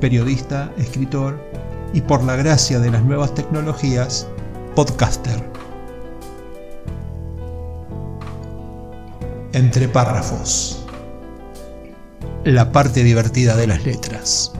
[0.00, 1.40] periodista, escritor
[1.92, 4.28] y por la gracia de las nuevas tecnologías,
[4.74, 5.42] podcaster.
[9.52, 10.84] Entre párrafos.
[12.44, 14.52] La parte divertida de las letras.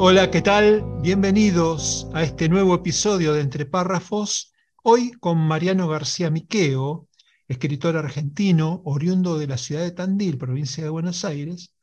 [0.00, 0.84] Hola, ¿qué tal?
[1.02, 4.52] Bienvenidos a este nuevo episodio de Entre párrafos.
[4.84, 7.07] Hoy con Mariano García Miqueo,
[7.48, 11.74] escritor argentino, oriundo de la ciudad de Tandil, provincia de Buenos Aires,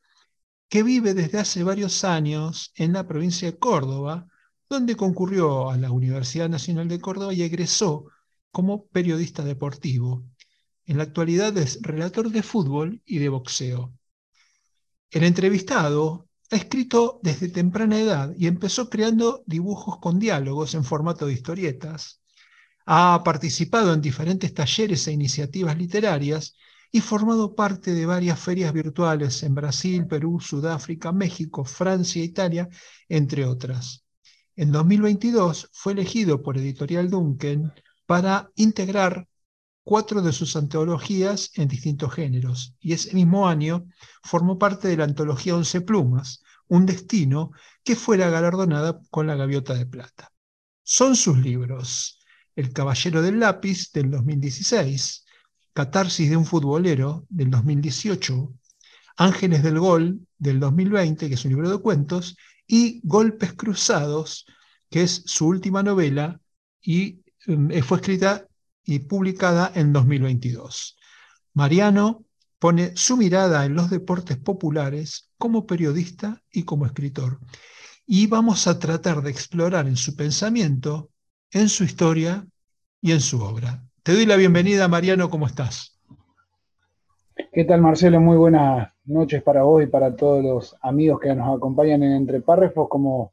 [0.68, 4.26] que vive desde hace varios años en la provincia de Córdoba,
[4.68, 8.06] donde concurrió a la Universidad Nacional de Córdoba y egresó
[8.50, 10.24] como periodista deportivo.
[10.86, 13.92] En la actualidad es relator de fútbol y de boxeo.
[15.10, 21.26] El entrevistado ha escrito desde temprana edad y empezó creando dibujos con diálogos en formato
[21.26, 22.20] de historietas,
[22.86, 26.54] ha participado en diferentes talleres e iniciativas literarias
[26.92, 32.68] y formado parte de varias ferias virtuales en Brasil, Perú, Sudáfrica, México, Francia, Italia,
[33.08, 34.04] entre otras.
[34.54, 37.74] En 2022 fue elegido por Editorial Duncan
[38.06, 39.28] para integrar
[39.82, 43.86] cuatro de sus antologías en distintos géneros, y ese mismo año
[44.22, 47.50] formó parte de la antología Once Plumas, un destino
[47.84, 50.32] que fuera galardonada con la Gaviota de Plata.
[50.82, 52.15] Son sus libros
[52.56, 55.24] el Caballero del Lápiz del 2016,
[55.74, 58.54] Catarsis de un futbolero del 2018,
[59.18, 62.36] Ángeles del Gol del 2020, que es un libro de cuentos,
[62.66, 64.46] y Golpes Cruzados,
[64.90, 66.40] que es su última novela
[66.80, 68.46] y em, fue escrita
[68.84, 70.96] y publicada en 2022.
[71.52, 72.24] Mariano
[72.58, 77.38] pone su mirada en los deportes populares como periodista y como escritor.
[78.06, 81.10] Y vamos a tratar de explorar en su pensamiento
[81.52, 82.46] en su historia
[83.00, 83.82] y en su obra.
[84.02, 85.98] Te doy la bienvenida, Mariano, ¿cómo estás?
[87.52, 88.20] ¿Qué tal, Marcelo?
[88.20, 92.40] Muy buenas noches para vos y para todos los amigos que nos acompañan en Entre
[92.40, 92.88] Párrafos.
[92.88, 93.32] Como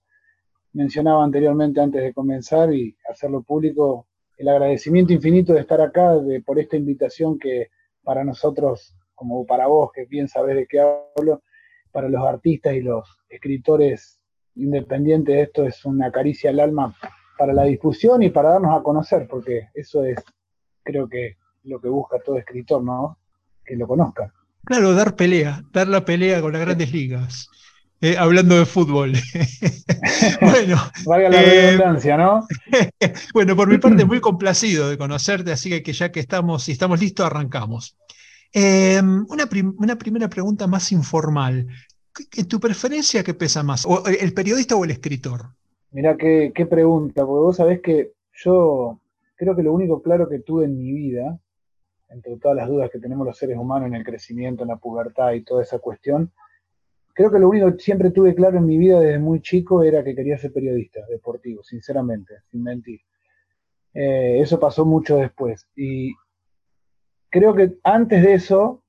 [0.73, 4.07] mencionaba anteriormente antes de comenzar y hacerlo público,
[4.37, 7.69] el agradecimiento infinito de estar acá, de, por esta invitación que
[8.03, 11.43] para nosotros, como para vos, que bien sabés de qué hablo,
[11.91, 14.19] para los artistas y los escritores
[14.55, 16.95] independientes, esto es una caricia al alma
[17.37, 20.17] para la difusión y para darnos a conocer, porque eso es,
[20.83, 23.17] creo que, lo que busca todo escritor, ¿no?
[23.63, 24.33] Que lo conozca.
[24.65, 27.49] Claro, dar pelea, dar la pelea con las grandes ligas.
[28.01, 29.13] Eh, hablando de fútbol.
[30.41, 30.77] bueno.
[31.05, 32.45] Valga la eh, redundancia, ¿no?
[33.33, 36.99] bueno, por mi parte, muy complacido de conocerte, así que ya que estamos, si estamos
[36.99, 37.95] listos, arrancamos.
[38.51, 41.67] Em, una, una, primera pregunta más informal.
[42.33, 43.85] ¿En tu preferencia qué pesa más?
[43.85, 45.55] ¿O ¿El periodista o el escritor?
[45.93, 48.99] Mirá qué, qué pregunta, porque vos sabés que yo
[49.35, 51.39] creo que lo único claro que tuve en mi vida,
[52.09, 55.33] entre todas las dudas que tenemos los seres humanos en el crecimiento, en la pubertad
[55.33, 56.31] y toda esa cuestión,
[57.13, 60.03] creo que lo único que siempre tuve claro en mi vida desde muy chico era
[60.03, 63.01] que quería ser periodista deportivo, sinceramente, sin mentir.
[63.93, 65.67] Eh, eso pasó mucho después.
[65.75, 66.15] Y
[67.29, 68.81] creo que antes de eso,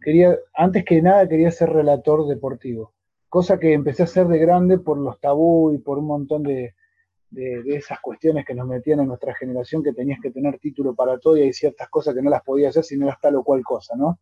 [0.00, 2.94] quería, antes que nada quería ser relator deportivo
[3.28, 6.74] cosa que empecé a hacer de grande por los tabú y por un montón de,
[7.30, 11.36] esas cuestiones que nos metían en nuestra generación, que tenías que tener título para todo
[11.36, 13.62] y hay ciertas cosas que no las podías hacer si no eras tal o cual
[13.62, 14.18] cosa, ¿no?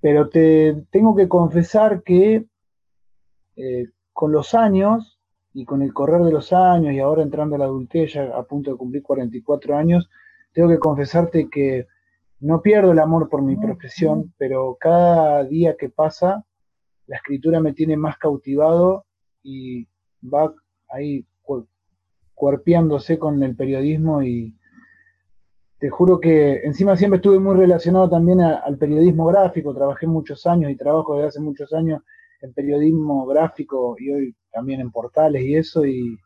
[0.00, 2.46] Pero te tengo que confesar que
[3.56, 5.20] eh, con los años
[5.52, 8.42] y con el correr de los años y ahora entrando a la adultez, ya a
[8.44, 10.08] punto de cumplir 44 años,
[10.52, 11.86] tengo que confesarte que
[12.40, 16.46] no pierdo el amor por mi profesión, pero cada día que pasa
[17.06, 19.06] la escritura me tiene más cautivado
[19.42, 19.86] y
[20.22, 20.52] va
[20.88, 21.24] ahí
[22.34, 24.54] cuerpeándose con el periodismo y
[25.78, 30.70] te juro que encima siempre estuve muy relacionado también al periodismo gráfico, trabajé muchos años
[30.70, 32.02] y trabajo desde hace muchos años
[32.42, 36.18] en periodismo gráfico y hoy también en portales y eso y,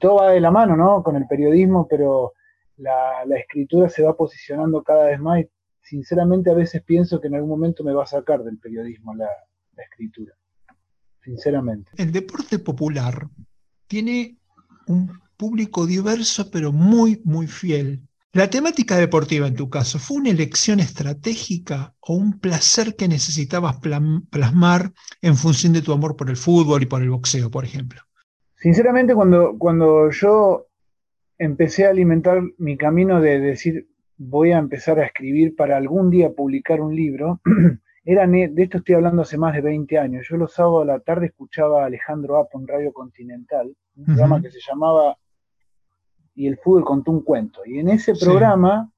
[0.00, 1.02] todo va de la mano, ¿no?
[1.02, 2.34] Con el periodismo, pero
[2.76, 5.48] la, la, escritura se va posicionando cada vez más y
[5.80, 9.28] sinceramente a veces pienso que en algún momento me va a sacar del periodismo la,
[9.78, 10.34] la escritura,
[11.22, 11.90] sinceramente.
[11.96, 13.28] El deporte popular
[13.86, 14.36] tiene
[14.86, 18.02] un público diverso, pero muy, muy fiel.
[18.32, 23.76] ¿La temática deportiva en tu caso fue una elección estratégica o un placer que necesitabas
[24.30, 24.92] plasmar
[25.22, 28.02] en función de tu amor por el fútbol y por el boxeo, por ejemplo?
[28.56, 30.66] Sinceramente, cuando, cuando yo
[31.38, 33.88] empecé a alimentar mi camino de decir
[34.18, 37.40] voy a empezar a escribir para algún día publicar un libro,
[38.04, 40.26] era de esto estoy hablando hace más de 20 años.
[40.28, 44.40] Yo los sábados a la tarde escuchaba a Alejandro Apo en Radio Continental, un programa
[44.40, 45.16] que se llamaba
[46.34, 47.60] Y el fútbol contó un cuento.
[47.66, 48.90] Y en ese programa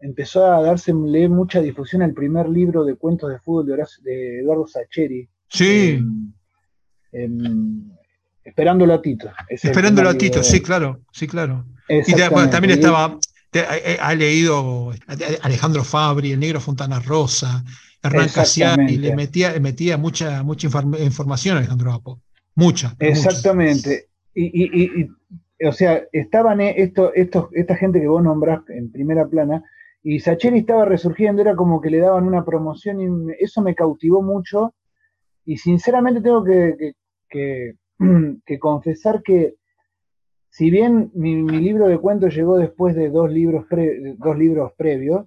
[0.00, 3.66] empezó a darse mucha difusión el primer libro de cuentos de fútbol
[4.02, 5.28] de, Eduardo Sacheri.
[5.48, 6.02] Sí.
[8.44, 9.30] Esperando a Tito.
[9.48, 11.64] Esperando a Tito, sí, claro, sí, claro.
[11.88, 13.18] Y también estaba,
[14.00, 14.92] ha leído
[15.42, 17.64] Alejandro Fabri, el negro Fontana Rosa,
[18.02, 20.68] Hernán Casiari, le metía, metía mucha, mucha
[21.00, 22.20] información a Alejandro Apo.
[22.54, 22.94] Mucha.
[22.98, 24.08] Exactamente.
[24.34, 25.08] Y,
[25.66, 29.62] o sea, estaban esto, estos, esta gente que vos nombrás en primera plana,
[30.02, 34.22] y Sacheri estaba resurgiendo, era como que le daban una promoción y eso me cautivó
[34.22, 34.74] mucho.
[35.44, 36.94] Y sinceramente tengo que,
[37.28, 37.74] que
[38.60, 39.56] confesar que
[40.50, 43.66] si bien mi, libro de cuentos llegó después de dos libros,
[44.18, 45.26] dos libros previos,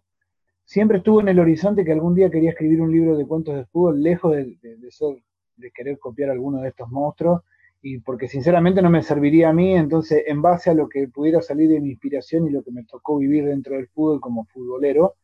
[0.65, 3.65] siempre estuvo en el horizonte que algún día quería escribir un libro de cuentos de
[3.65, 7.42] fútbol, lejos de, de, querer copiar alguno de estos monstruos,
[7.81, 11.42] y porque sinceramente no me serviría a mí, entonces en base a lo que pudiera
[11.42, 15.15] salir de mi inspiración y lo que me tocó vivir dentro del fútbol como futbolero,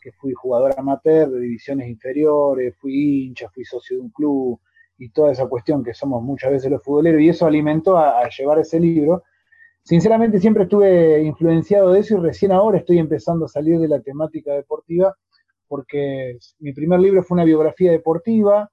[0.00, 4.58] que fui jugador amateur de divisiones inferiores, fui hincha, fui socio de un club,
[4.98, 8.58] y toda esa cuestión que somos muchas veces los futboleros, y eso alimentó a, llevar
[8.58, 9.22] ese libro.
[9.82, 14.00] Sinceramente siempre estuve influenciado de eso y recién ahora estoy empezando a salir de la
[14.00, 15.16] temática deportiva,
[15.66, 18.70] porque mi primer libro fue una biografía deportiva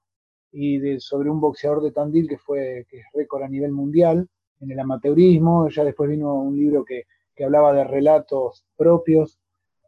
[0.52, 4.28] y de, sobre un boxeador de Tandil que fue que es récord a nivel mundial
[4.60, 9.38] en el amateurismo, ya después vino un libro que, que hablaba de relatos propios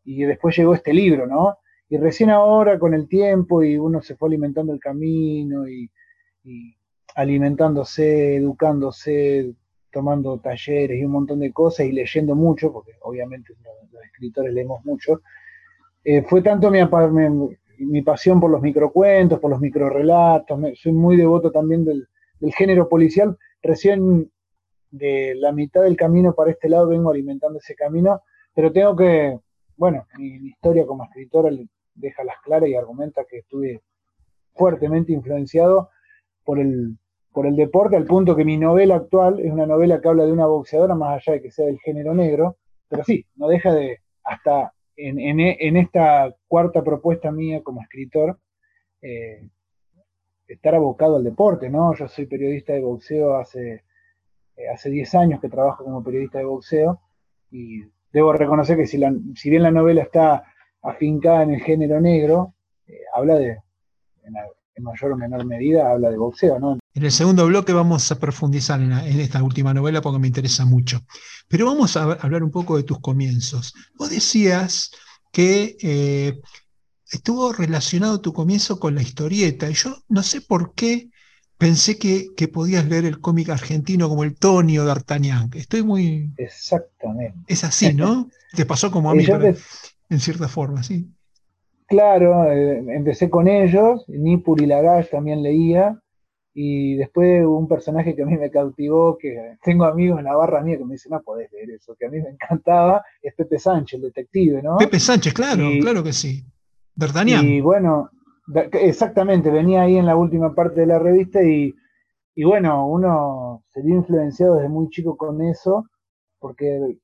[0.05, 1.59] y después llegó este libro, ¿no?
[1.89, 5.91] Y recién ahora con el tiempo y uno se fue alimentando el camino y,
[6.45, 6.77] y
[7.17, 9.55] alimentándose, educándose,
[9.91, 14.85] tomando talleres y un montón de cosas y leyendo mucho, porque obviamente los, escritores leemos
[14.85, 15.21] mucho,
[16.05, 21.85] eh, fue tanto mi, pasión por los microcuentos, por los microrelatos, soy muy devoto también
[21.85, 22.07] del,
[22.57, 24.31] género policial, recién
[24.91, 28.23] de la mitad del camino para este lado vengo alimentando ese camino,
[28.55, 29.39] pero tengo que,
[29.77, 31.51] bueno, mi, mi historia como escritora
[31.95, 33.83] deja las claras y argumenta que estuve
[34.55, 35.91] fuertemente influenciado
[36.45, 36.97] por el,
[37.33, 40.33] por el deporte, al punto que mi novela actual es una novela que habla de
[40.33, 42.57] una boxeadora, más allá de que sea del género negro,
[42.89, 48.39] pero sí, no deja de, hasta en, esta cuarta propuesta mía como escritor,
[49.01, 49.49] eh,
[50.49, 51.95] estar abocado al deporte, ¿no?
[51.95, 53.85] Yo soy periodista de boxeo hace,
[54.57, 57.01] eh, hace 10 años que trabajo como periodista de boxeo
[57.51, 60.45] y debo reconocer que si, la, si bien la novela está
[60.83, 62.55] afincada en el género negro,
[62.89, 63.59] eh, habla de,
[64.25, 66.80] en mayor o menor medida habla de boxeo, ¿no?
[66.95, 71.01] En el segundo bloque vamos a profundizar en, esta última novela porque me interesa mucho.
[71.49, 73.75] Pero vamos a hablar un poco de tus comienzos.
[73.97, 74.91] Vos decías
[75.31, 76.41] que eh,
[77.11, 81.11] estuvo relacionado tu comienzo con la historieta y yo no sé por qué
[81.59, 85.51] pensé que, podías leer el cómic argentino como el Tonio D'Artagnan.
[85.55, 86.33] Estoy muy...
[86.39, 87.39] Exactamente.
[87.47, 88.31] Es así, ¿no?
[88.57, 89.25] Te pasó como a mí,
[90.09, 91.07] en cierta forma, sí.
[91.87, 96.01] Claro, eh, empecé con ellos, Nipur y Lagash también leía,
[96.53, 100.37] y después hubo un personaje que a mí me cautivó, que tengo amigos en la
[100.37, 103.35] barra mía que me dicen, no podés leer eso, que a mí me encantaba, es
[103.35, 104.77] Pepe Sánchez, el detective, ¿no?
[104.79, 106.45] Pepe Sánchez, claro, claro que sí.
[106.95, 107.47] D'Artagnan.
[107.47, 108.11] Y bueno,
[108.73, 111.73] exactamente, venía ahí en la última parte de la revista y,
[112.35, 115.87] y bueno, uno se vio influenciado desde muy chico con eso,
[116.41, 116.99] porque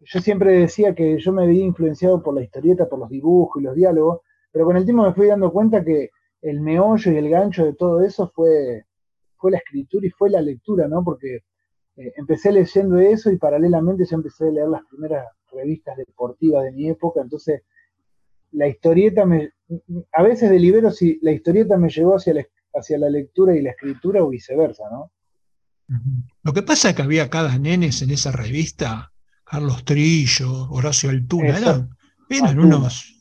[0.00, 3.64] yo siempre decía que yo me veía influenciado por la historieta, por los dibujos y
[3.64, 4.20] los diálogos,
[4.52, 6.10] pero con el tiempo me fui dando cuenta que
[6.44, 8.84] el meollo y el gancho de todo eso fue,
[9.36, 11.02] fue la escritura y fue la lectura, ¿no?
[11.02, 11.36] Porque
[11.96, 16.72] eh, empecé leyendo eso y paralelamente yo empecé a leer las primeras revistas deportivas de
[16.72, 17.62] mi época, entonces
[18.52, 19.52] la historieta me,
[20.12, 23.70] a veces delibero si la historieta me llevó hacia la, hacia la lectura y la
[23.70, 25.10] escritura o viceversa, ¿no?
[26.42, 29.12] Lo que pasa es que había cada nenes en esa revista
[29.44, 31.88] Carlos Trillo, Horacio Altuna,
[32.30, 33.18] eran, unos,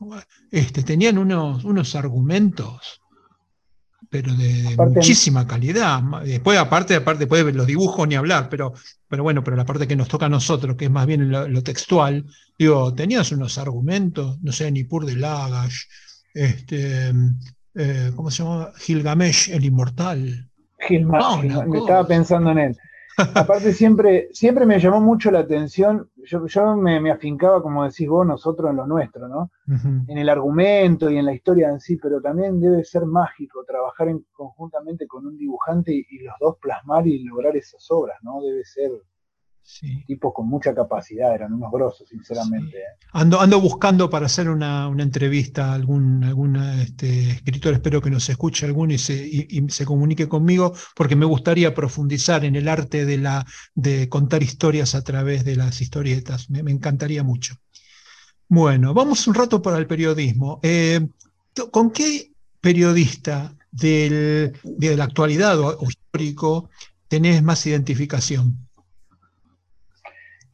[0.50, 3.03] este, tenían unos, unos argumentos,
[4.14, 6.00] pero de, muchísima calidad.
[6.24, 8.74] Después, aparte, aparte, después los dibujos ni hablar, pero,
[9.08, 11.64] pero bueno, pero la parte que nos toca a nosotros, que es más bien lo,
[11.64, 12.24] textual,
[12.60, 15.86] digo, tenías unos argumentos, no sé, Nipur de Lagash,
[16.32, 17.12] este,
[17.74, 18.72] eh, ¿cómo se llama?
[18.78, 20.48] Gilgamesh, el inmortal.
[20.88, 22.78] Gilgamesh, me estaba pensando en él.
[23.18, 28.26] Aparte siempre, siempre me llamó mucho la atención, yo, yo me, afincaba, como decís vos,
[28.26, 29.52] nosotros en lo nuestro, ¿no?
[30.08, 34.10] En el argumento y en la historia en sí, pero también debe ser mágico trabajar
[34.10, 38.42] en, conjuntamente con un dibujante y, y los dos plasmar y lograr esas obras, ¿no?
[38.42, 38.92] Debe ser
[40.06, 42.78] Tipos con mucha capacidad, eran unos grosos, sinceramente.
[42.78, 42.98] ¿eh?
[43.14, 46.24] Ando, ando buscando para hacer una, entrevista a algún,
[46.82, 51.74] este, escritor, espero que nos escuche alguno y se, se, comunique conmigo, porque me gustaría
[51.74, 56.60] profundizar en el arte de, la, de contar historias a través de las historietas, me,
[56.72, 57.56] encantaría mucho.
[58.50, 60.60] Bueno, vamos un rato para el periodismo.
[60.62, 61.08] Eh,
[61.72, 66.70] ¿Con qué periodista de la actualidad o histórico
[67.08, 68.64] tenés más identificación?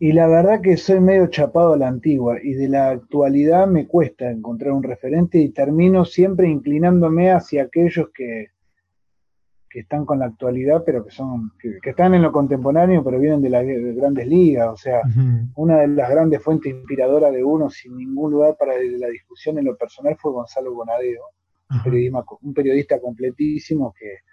[0.02, 3.86] Y la verdad que soy medio chapado a la antigua y de la actualidad me
[3.86, 8.48] cuesta encontrar un referente y termino siempre inclinándome hacia aquellos que,
[9.70, 13.42] que están con la actualidad, pero que son que, están en lo contemporáneo, pero vienen
[13.42, 14.70] de las grandes ligas.
[14.70, 15.02] O sea,
[15.56, 19.66] una de las grandes fuentes inspiradoras de uno, sin ningún lugar para la discusión en
[19.66, 21.24] lo personal, fue Gonzalo Bonadeo,
[22.42, 24.29] un periodista completísimo que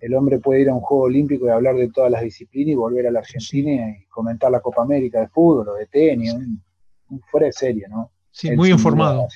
[0.00, 2.76] el hombre puede ir a un juego olímpico y hablar de todas las disciplinas y
[2.76, 6.62] volver a la Argentina y comentar la Copa América de fútbol o de tenis, un,
[7.30, 8.12] fuera de serie, ¿no?
[8.30, 9.26] Sí, muy informado.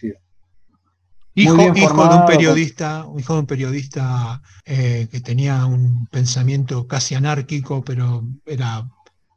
[1.35, 7.83] Hijo, de un periodista, hijo de un periodista eh, que tenía un pensamiento casi anárquico,
[7.83, 8.87] pero era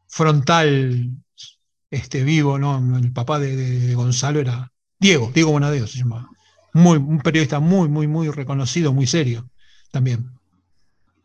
[0.08, 1.10] frontal,
[1.90, 2.98] este, vivo, ¿no?
[2.98, 6.28] El papá de, Gonzalo era Diego, Diego Bonadeo se llamaba.
[6.74, 9.50] Muy, un periodista muy, muy, muy reconocido, muy serio
[9.92, 10.35] también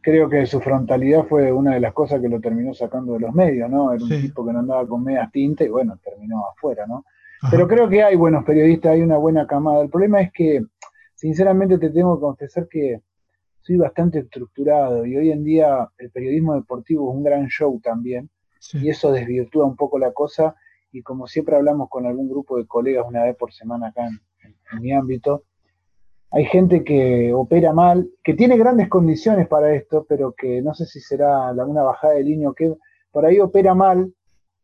[0.01, 3.35] creo que su frontalidad fue una de las cosas que lo terminó sacando de los
[3.35, 3.93] medios, ¿no?
[3.93, 7.05] Era un tipo que no andaba con medias tintas y bueno, terminó afuera, ¿no?
[7.51, 9.83] Pero creo que hay buenos periodistas, hay una buena camada.
[9.83, 10.63] El problema es que,
[11.15, 13.01] sinceramente, te tengo que confesar que
[13.63, 18.31] soy bastante estructurado y hoy en día el periodismo deportivo es un gran show también
[18.73, 20.55] y eso desvirtúa un poco la cosa
[20.93, 24.81] y como siempre hablamos con algún grupo de colegas una vez por semana acá en
[24.81, 25.45] mi ámbito,
[26.33, 30.87] hay gente que opera mal, que tiene grandes condiciones para esto, pero que no sé
[30.87, 32.73] si será una bajada de línea o qué,
[33.11, 34.13] por ahí opera mal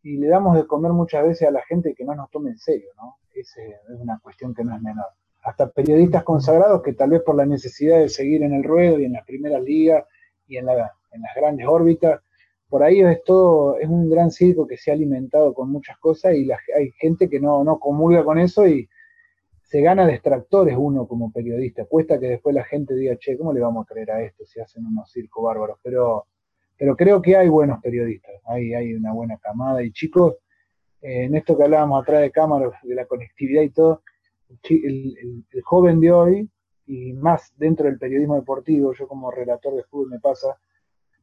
[0.02, 2.58] y le damos de comer muchas veces a la gente que no nos tome en
[2.58, 3.16] serio, ¿no?
[3.34, 5.06] Esa es una cuestión que no es menor.
[5.42, 9.04] Hasta periodistas consagrados que tal vez por la necesidad de seguir en el ruedo y
[9.04, 10.04] en las primeras ligas
[10.46, 10.90] y en, las
[11.34, 12.20] grandes órbitas,
[12.68, 16.34] por ahí es todo, es un gran circo que se ha alimentado con muchas cosas
[16.34, 18.88] y hay gente que no, no comulga con eso y,
[19.76, 21.84] se gana distractores uno como periodista.
[21.84, 24.58] Cuesta que después la gente diga, che, ¿cómo le vamos a creer a esto si
[24.58, 25.78] hacen unos circos bárbaros?
[25.82, 26.28] Pero,
[26.78, 29.82] pero creo que hay buenos periodistas, hay, hay una buena camada.
[29.82, 30.36] Y chicos,
[31.02, 34.02] eh, en esto que hablábamos atrás de cámaras, de la conectividad y todo,
[34.62, 36.50] el, joven de hoy,
[36.86, 40.56] y más dentro del periodismo deportivo, yo como relator de fútbol me pasa,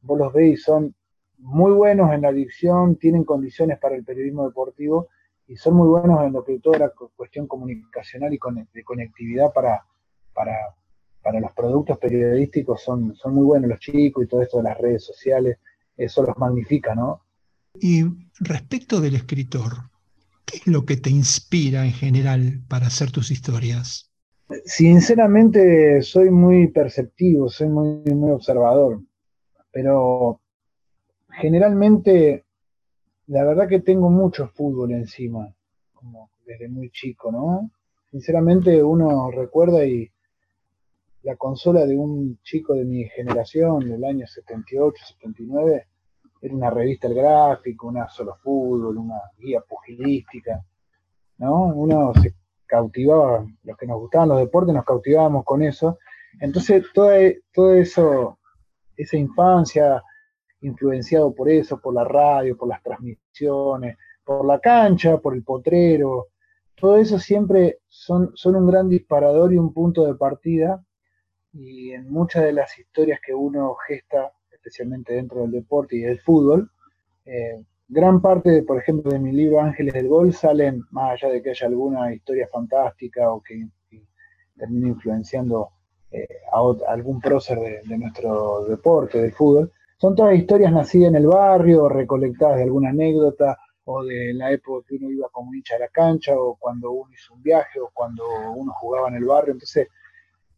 [0.02, 0.94] vos los veis, son
[1.38, 5.08] muy buenos en la dicción, tienen condiciones para el periodismo deportivo,
[5.46, 8.38] y son muy buenos en lo que toda la cuestión comunicacional y
[8.72, 9.84] de conectividad para,
[10.32, 10.54] para,
[11.22, 14.78] para, los productos periodísticos son, son muy buenos los chicos y todo esto de las
[14.78, 15.58] redes sociales,
[15.96, 17.22] eso los magnifica, ¿no?
[17.78, 18.04] Y
[18.40, 19.72] respecto del escritor,
[20.46, 24.10] ¿qué es lo que te inspira en general para hacer tus historias?
[24.64, 29.02] Sinceramente soy muy perceptivo, soy muy, muy observador,
[29.72, 30.40] pero
[31.30, 32.43] generalmente
[33.26, 35.54] la verdad que tengo mucho fútbol encima,
[35.94, 37.70] como desde muy chico, ¿no?
[38.10, 40.10] Sinceramente uno recuerda y
[41.22, 45.86] la consola de un chico de mi generación, del año 78, 79,
[46.42, 50.62] era una revista El Gráfico, una solo fútbol, una guía pugilística,
[51.38, 51.68] ¿no?
[51.68, 52.34] Uno se
[52.66, 55.98] cautivaba, los que nos gustaban los deportes, nos cautivábamos con eso.
[56.40, 57.10] Entonces, todo,
[57.54, 58.38] todo eso,
[58.96, 60.02] esa infancia,
[60.64, 66.28] influenciado por eso, por la radio, por las transmisiones, por la cancha, por el potrero.
[66.74, 70.84] Todo eso siempre son, son un gran disparador y un punto de partida.
[71.52, 76.20] Y en muchas de las historias que uno gesta, especialmente dentro del deporte y del
[76.20, 76.70] fútbol,
[77.24, 81.42] eh, gran parte, por ejemplo, de mi libro Ángeles del Gol salen, más allá de
[81.42, 83.68] que haya alguna historia fantástica o que,
[84.56, 85.70] termine influenciando
[86.12, 91.26] eh, a, algún prócer de, nuestro deporte, del fútbol, son todas historias nacidas en el
[91.26, 95.80] barrio, recolectadas de alguna anécdota, o de la época que uno iba como hincha a
[95.80, 98.24] la cancha, o cuando uno hizo un viaje, o cuando
[98.54, 99.52] uno jugaba en el barrio.
[99.52, 99.88] Entonces,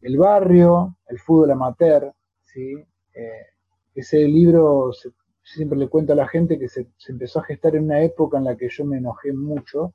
[0.01, 2.13] el barrio, el fútbol amateur,
[2.43, 2.75] ¿sí?
[3.13, 3.45] Eh,
[3.95, 4.91] ese libro
[5.43, 8.45] siempre le cuento a la gente que se, empezó a gestar en una época en
[8.45, 9.93] la que yo me enojé mucho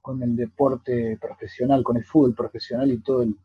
[0.00, 3.36] con el deporte profesional, con el fútbol profesional y todo el,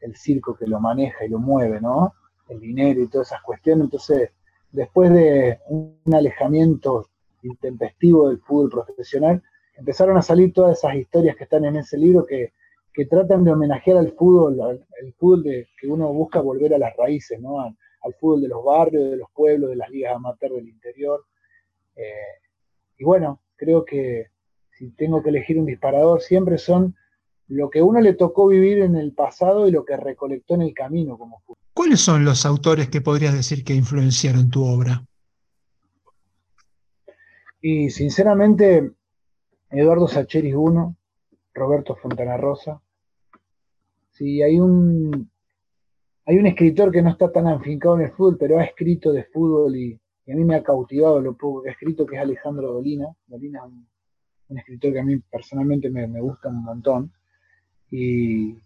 [0.00, 2.14] el circo que lo maneja y lo mueve, ¿no?
[2.48, 3.84] El dinero y todas esas cuestiones.
[3.84, 4.30] Entonces,
[4.76, 7.08] después de un alejamiento
[7.42, 9.42] intempestivo del fútbol profesional,
[9.74, 12.52] empezaron a salir todas esas historias que están en ese libro que,
[13.10, 15.44] tratan de homenajear al fútbol, al, el fútbol
[15.78, 17.60] que uno busca volver a las raíces, ¿no?
[17.60, 17.74] Al,
[18.20, 21.24] fútbol de los barrios, de los pueblos, de las ligas amateur del interior.
[21.96, 22.36] Eh,
[22.98, 24.28] y bueno, creo que
[24.70, 26.94] si tengo que elegir un disparador, siempre son
[27.48, 30.72] lo que uno le tocó vivir en el pasado y lo que recolectó en el
[30.72, 31.65] camino como fútbol.
[31.76, 35.04] ¿Cuáles son los autores que podrías decir que influenciaron tu obra?
[37.60, 38.92] Y sinceramente,
[39.68, 40.96] Eduardo Sacheris uno,
[41.52, 42.80] Roberto Fontana Rosa.
[44.10, 45.30] Sí, hay un,
[46.24, 49.24] hay un escritor que no está tan afincado en el fútbol, pero ha escrito de
[49.24, 52.72] fútbol y, a mí me ha cautivado lo poco que ha escrito, que es Alejandro
[52.72, 53.14] Dolina.
[53.26, 53.72] Dolina es
[54.48, 57.12] un, escritor que a mí personalmente me, gusta un montón
[57.90, 58.56] y,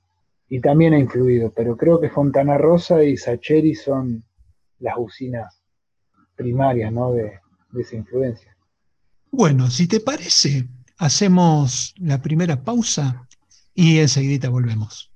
[0.59, 4.25] también ha influido, pero creo que Fontana Rosa y Sacheri son
[4.80, 5.62] las usinas
[6.35, 7.12] primarias ¿no?
[7.12, 7.38] de,
[7.71, 8.57] de esa influencia.
[9.30, 10.66] Bueno, si te parece,
[10.99, 13.28] hacemos la primera pausa
[13.75, 15.12] y enseguida volvemos.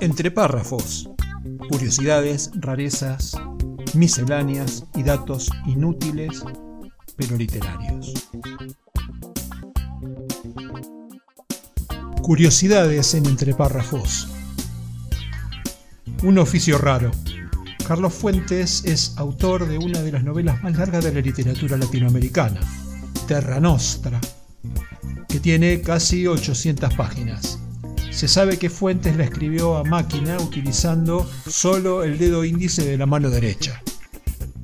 [0.00, 1.10] Entre párrafos,
[1.70, 3.32] curiosidades, rarezas,
[3.94, 6.44] misceláneas y datos inútiles
[7.18, 8.14] pero literarios.
[12.28, 14.28] Curiosidades en entre párrafos.
[16.22, 17.10] Un oficio raro.
[17.86, 22.60] Carlos Fuentes es autor de una de las novelas más largas de la literatura latinoamericana,
[23.26, 24.20] Terra Nostra,
[25.26, 27.60] que tiene casi 800 páginas.
[28.10, 33.06] Se sabe que Fuentes la escribió a máquina utilizando solo el dedo índice de la
[33.06, 33.82] mano derecha.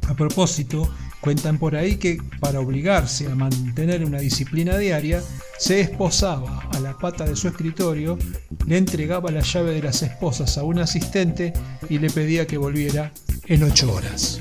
[0.07, 0.87] A propósito,
[1.25, 5.23] Cuentan por ahí que para obligarse a mantener una disciplina diaria,
[5.59, 8.19] se esposaba a la pata de su escritorio,
[8.67, 11.55] le entregaba la llave de las esposas a un asistente
[11.89, 13.11] y le pedía que volviera
[13.47, 14.41] en ocho horas.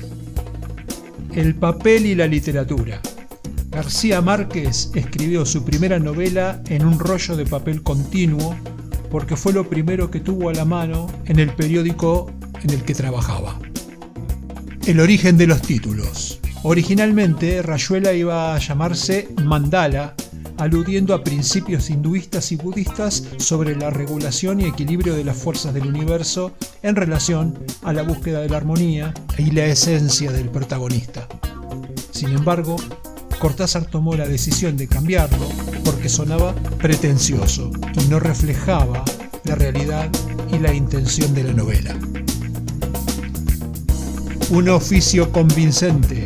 [1.32, 3.00] El papel y la literatura.
[3.70, 8.58] García Márquez escribió su primera novela en un rollo de papel continuo
[9.10, 12.30] porque fue lo primero que tuvo a la mano en el periódico
[12.62, 13.58] en el que trabajaba.
[14.86, 16.42] El origen de los títulos.
[16.66, 20.14] Originalmente, Rayuela iba a llamarse Mandala,
[20.56, 25.86] aludiendo a principios hinduistas y budistas sobre la regulación y equilibrio de las fuerzas del
[25.86, 31.28] universo en relación a la búsqueda de la armonía y la esencia del protagonista.
[32.12, 32.76] Sin embargo,
[33.38, 35.46] Cortázar tomó la decisión de cambiarlo
[35.84, 37.72] porque sonaba pretencioso
[38.02, 39.04] y no reflejaba
[39.44, 40.08] la realidad
[40.50, 41.94] y la intención de la novela.
[44.50, 46.23] Un oficio convincente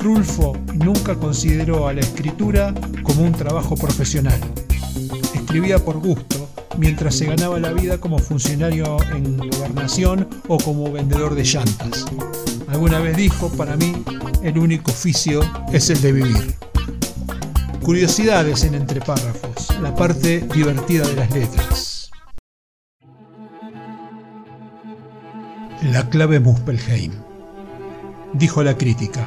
[0.00, 4.40] Rulfo nunca consideró a la escritura como un trabajo profesional.
[5.34, 11.34] Escribía por gusto, mientras se ganaba la vida como funcionario en gobernación o como vendedor
[11.34, 12.06] de llantas.
[12.68, 13.92] Alguna vez dijo, para mí,
[14.42, 15.40] el único oficio
[15.72, 16.54] es el de vivir.
[17.82, 22.10] Curiosidades en entre párrafos, la parte divertida de las letras.
[25.82, 27.12] La clave Muspelheim.
[28.34, 29.26] Dijo la crítica,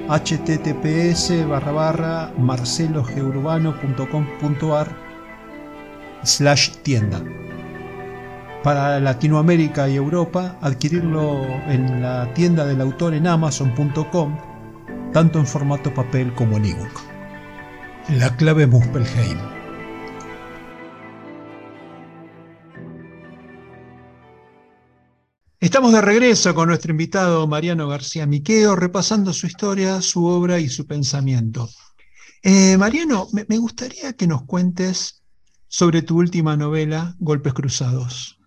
[0.11, 4.87] https barra barra marcelogeurbano.com.ar
[6.23, 7.23] slash tienda.
[8.61, 14.37] Para Latinoamérica y Europa, adquirirlo en la tienda del autor en amazon.com,
[15.13, 16.91] tanto en formato papel como en ebook.
[18.09, 19.60] La clave Muspelheim.
[25.61, 30.67] Estamos de regreso con nuestro invitado Mariano García Miqueo, repasando su historia, su obra y
[30.67, 31.67] su pensamiento.
[32.41, 35.23] Eh, Mariano, me, gustaría que nos cuentes
[35.67, 38.39] sobre tu última novela, Golpes Cruzados.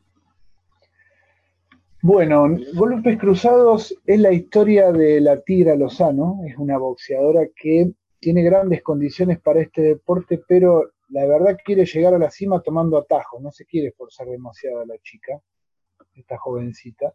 [2.03, 8.43] Bueno, Golpes Cruzados es la historia de la Tigra Lozano, es una boxeadora que tiene
[8.43, 13.41] grandes condiciones para este deporte, pero la verdad quiere llegar a la cima tomando atajos,
[13.41, 15.41] no se quiere forzar demasiado a la chica,
[16.15, 17.15] esta jovencita.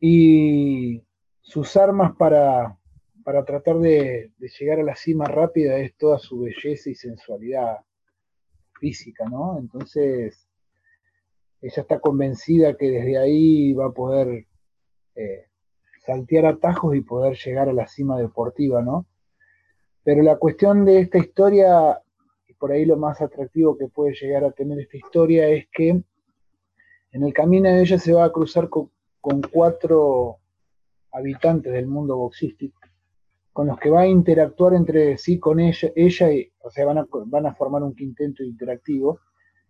[0.00, 1.02] Y
[1.40, 2.78] sus armas para,
[3.24, 7.78] para tratar de, llegar a la cima rápida es toda su belleza y sensualidad
[8.80, 9.58] física, ¿no?
[9.58, 10.48] Entonces,
[11.60, 14.46] ella está convencida que desde ahí va a poder
[15.14, 15.46] eh,
[16.04, 19.06] saltear atajos y poder llegar a la cima deportiva, ¿no?
[20.02, 22.00] Pero la cuestión de esta historia,
[22.48, 26.02] y por ahí lo más atractivo que puede llegar a tener esta historia, es que
[27.12, 28.90] en el camino ella se va a cruzar con,
[29.52, 30.38] cuatro
[31.12, 32.80] habitantes del mundo boxístico,
[33.52, 37.46] con los que va a interactuar entre sí con ella, ella y, o sea, van
[37.46, 39.20] a, formar un quinteto interactivo.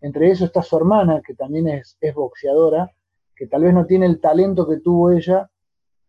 [0.01, 2.91] Entre eso está su hermana, que también es, boxeadora,
[3.35, 5.51] que tal vez no tiene el talento que tuvo ella,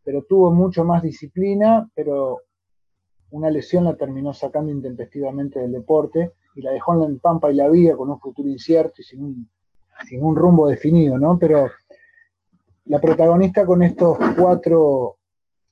[0.04, 2.42] pero tuvo mucho más disciplina, pero
[3.32, 7.56] una lesión la terminó sacando intempestivamente del deporte y la dejó en la pampa y
[7.56, 9.50] la vida con un futuro incierto y sin un,
[10.08, 11.38] sin un rumbo definido, ¿no?
[11.40, 11.70] Pero
[12.86, 15.18] la protagonista con estos cuatro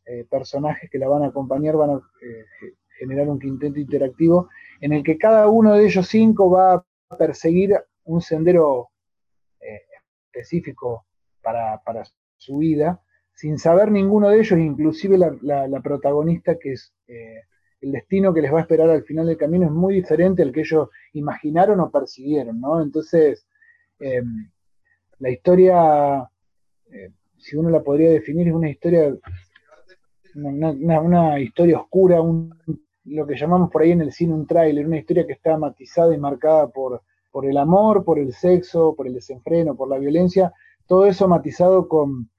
[0.06, 4.94] eh, personajes que la van a acompañar van a eh, generar un quinteto interactivo en
[4.94, 8.90] el que cada uno de ellos cinco va a perseguir un sendero
[9.60, 9.82] eh,
[10.26, 11.06] específico
[11.42, 11.82] para,
[12.38, 13.02] su vida,
[13.34, 16.94] sin saber ninguno de ellos, inclusive la, protagonista, que es
[17.82, 20.52] el destino que les va a esperar al final del camino, es muy diferente al
[20.52, 22.82] que ellos imaginaron o persiguieron, ¿no?
[22.82, 23.46] Entonces,
[24.02, 24.50] em,
[25.20, 26.30] la historia,
[26.92, 29.16] eh, si uno la podría definir, es una historia,
[30.36, 32.18] una, historia oscura,
[33.06, 36.14] lo que llamamos por ahí en el cine un tráiler, una historia que está matizada
[36.14, 40.54] y marcada por por el amor, por el sexo, por el desenfreno, por la violencia,
[40.86, 42.30] todo eso matizado con,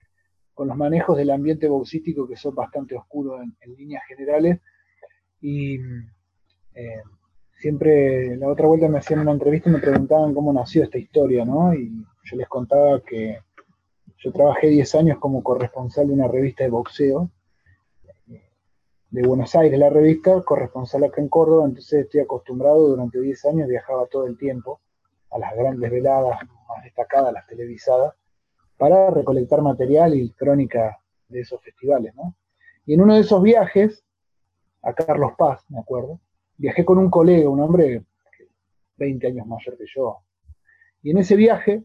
[0.59, 4.61] los manejos del ambiente boxístico que son bastante oscuros en, líneas generales.
[5.40, 5.75] Y
[6.75, 7.03] eh,
[7.62, 11.44] siempre, la otra vuelta me hacían una entrevista y me preguntaban cómo nació esta historia,
[11.44, 11.72] ¿no?
[11.72, 13.38] Y yo les contaba que
[14.18, 17.31] yo trabajé 10 años como corresponsal de una revista de boxeo
[19.11, 23.68] de Buenos Aires, la revista, corresponsal acá en Córdoba, entonces estoy acostumbrado, durante 10 años
[23.68, 24.81] viajaba todo el tiempo
[25.31, 28.14] a las grandes veladas más destacadas, las televisadas,
[28.79, 30.98] para recolectar material y crónica
[31.29, 32.35] de esos festivales, ¿no?
[32.87, 34.03] Y en uno de esos viajes,
[34.83, 36.18] a Carlos Paz, me acuerdo,
[36.62, 38.05] viajé con un colega, un hombre
[38.96, 40.18] 20 años mayor que yo.
[41.03, 41.83] Y en ese viaje,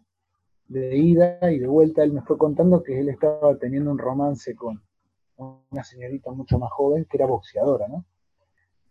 [0.67, 4.55] de ida y de vuelta, él me fue contando que él estaba teniendo un romance
[4.55, 4.79] con,
[5.71, 8.05] una señorita mucho más joven que era boxeadora, ¿no?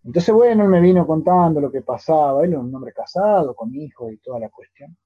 [0.03, 3.73] Entonces, bueno, él me vino contando lo que pasaba, él era un hombre casado, con
[3.73, 4.97] hijos y toda la cuestión.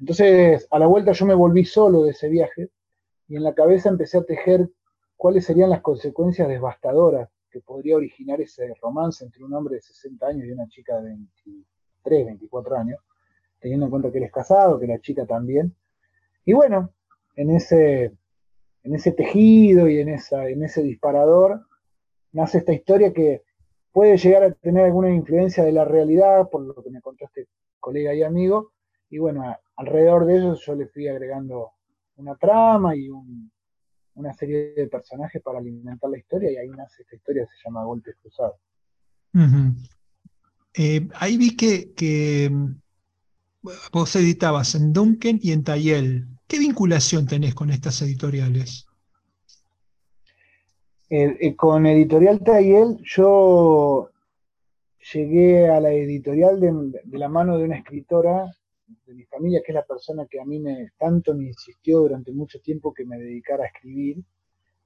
[0.00, 2.70] Entonces, a la vuelta yo me volví solo de ese viaje
[3.28, 4.70] y en la cabeza empecé a tejer
[5.14, 10.26] cuáles serían las consecuencias devastadoras que podría originar ese romance entre un hombre de 60
[10.26, 13.00] años y una chica de 23, 24 años,
[13.58, 15.74] teniendo en cuenta que él es casado, que la chica también.
[16.44, 16.92] Y bueno,
[17.34, 18.12] en ese
[18.82, 21.66] en ese tejido y en, esa, en ese disparador,
[22.32, 23.42] nace esta historia que
[23.90, 27.48] puede llegar a tener alguna influencia de la realidad, por lo que me contó este
[27.80, 28.72] colega y amigo,
[29.08, 29.42] y bueno,
[29.76, 31.72] alrededor de eso yo le fui agregando
[32.16, 33.08] una trama y
[34.16, 37.84] una serie de personajes para alimentar la historia, y ahí nace esta historia, se llama
[37.84, 38.56] Golpes Cruzados.
[40.74, 42.50] Eh, ahí vi que, que,
[43.92, 46.26] vos editabas en Duncan y en Tayel.
[46.46, 48.86] ¿Qué vinculación tenés con estas editoriales?
[51.08, 54.10] Eh, eh, con Editorial Tayel yo
[55.12, 58.50] llegué a la editorial de, la mano de una escritora
[58.86, 62.32] de mi familia, que es la persona que a mí me, tanto me insistió durante
[62.32, 64.22] mucho tiempo que me dedicara a escribir,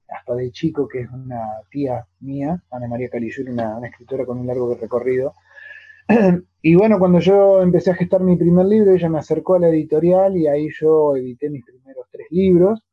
[0.07, 4.39] hasta de chico, que es una tía mía, Ana María Calillur, una, una escritora con
[4.39, 5.35] un largo recorrido.
[6.63, 9.69] Y bueno, cuando yo empecé a gestar mi primer libro, ella me acercó a la
[9.69, 12.83] editorial y ahí yo edité mis primeros tres libros.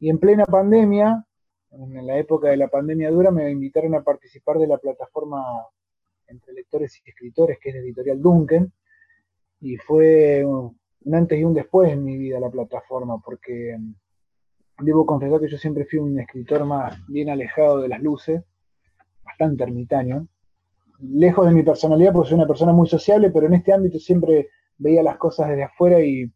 [0.00, 1.22] Y en plena pandemia,
[1.70, 5.44] en la época de la pandemia dura, me invitaron a participar de la plataforma
[6.28, 8.72] entre lectores y escritores, que es la editorial Duncan.
[9.60, 10.76] Y fue un
[11.12, 15.58] antes y un después en mi vida la plataforma, porque mm, debo confesar que yo
[15.58, 18.42] siempre fui un escritor más bien alejado de las luces,
[19.24, 20.28] bastante ermitaño
[21.00, 24.48] lejos de mi personalidad, porque soy una persona muy sociable, pero en este ámbito siempre
[24.78, 26.30] veía las cosas desde afuera y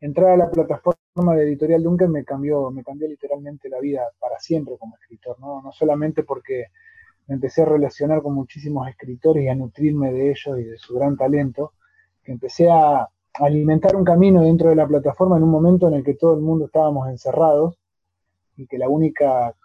[0.00, 4.38] entrar a la plataforma de Editorial Duncan me cambió, me cambió literalmente la vida para
[4.38, 5.62] siempre como escritor, ¿no?
[5.62, 6.66] No solamente porque
[7.26, 10.94] me empecé a relacionar con muchísimos escritores y a nutrirme de ellos y de su
[10.94, 11.72] gran talento,
[12.24, 13.08] que empecé a,
[13.40, 16.40] alimentar un camino dentro de la plataforma en un momento en el que todo el
[16.40, 17.76] mundo estábamos encerrados
[18.56, 19.56] y que la única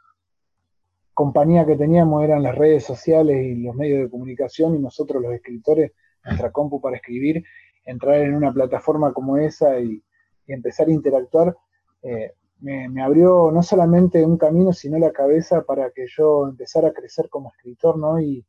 [1.14, 5.34] compañía que teníamos eran las redes sociales y los medios de comunicación y nosotros los
[5.34, 5.92] escritores,
[6.24, 7.44] nuestra compu para escribir,
[7.86, 10.02] entrar en una plataforma como esa y,
[10.48, 11.56] empezar a interactuar,
[12.02, 16.94] eh, me, abrió no solamente un camino, sino la cabeza para que yo empezara a
[16.94, 18.20] crecer como escritor, ¿no?
[18.20, 18.44] Y,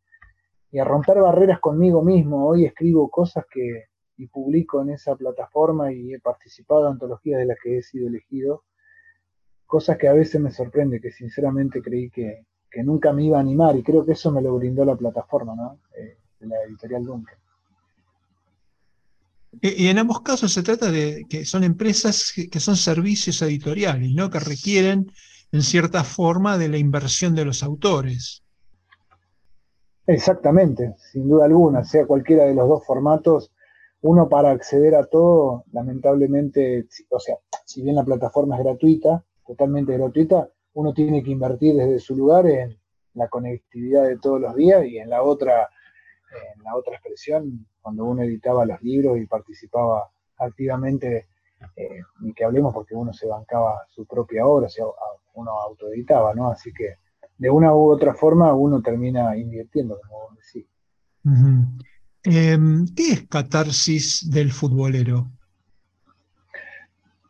[0.73, 2.47] y a romper barreras conmigo mismo.
[2.47, 3.91] Hoy escribo cosas que
[4.21, 8.07] y publico en esa plataforma y he participado en antologías de las que he sido
[8.07, 8.65] elegido,
[9.67, 12.45] cosas que a veces me sorprende, que sinceramente creí que,
[12.85, 15.81] nunca me iba a animar y creo que eso me lo brindó la plataforma, ¿no?
[15.97, 17.39] Eh, la editorial Duncan.
[19.63, 24.29] Y en ambos casos se trata de que son empresas que son servicios editoriales, ¿no?
[24.31, 25.11] Que requieren,
[25.51, 28.45] en cierta forma, de la inversión de los autores.
[30.07, 33.51] Exactamente, sin duda alguna, sea cualquiera de los dos formatos,
[34.03, 39.93] uno para acceder a todo, lamentablemente, o sea, si bien la plataforma es gratuita, totalmente
[39.93, 42.79] gratuita, uno tiene que invertir desde su lugar en
[43.15, 45.69] la conectividad de todos los días y en la otra,
[46.57, 51.29] en la otra expresión, cuando uno editaba los libros y participaba activamente,
[51.77, 54.85] eh, ni que hablemos porque uno se bancaba su propia obra, o sea,
[55.35, 56.51] uno autoeditaba, ¿no?
[56.51, 56.95] Así que
[57.37, 60.69] de una u otra forma uno termina invirtiendo, como vos decís.
[62.25, 65.31] Em, ¿Qué es catarsis del futbolero?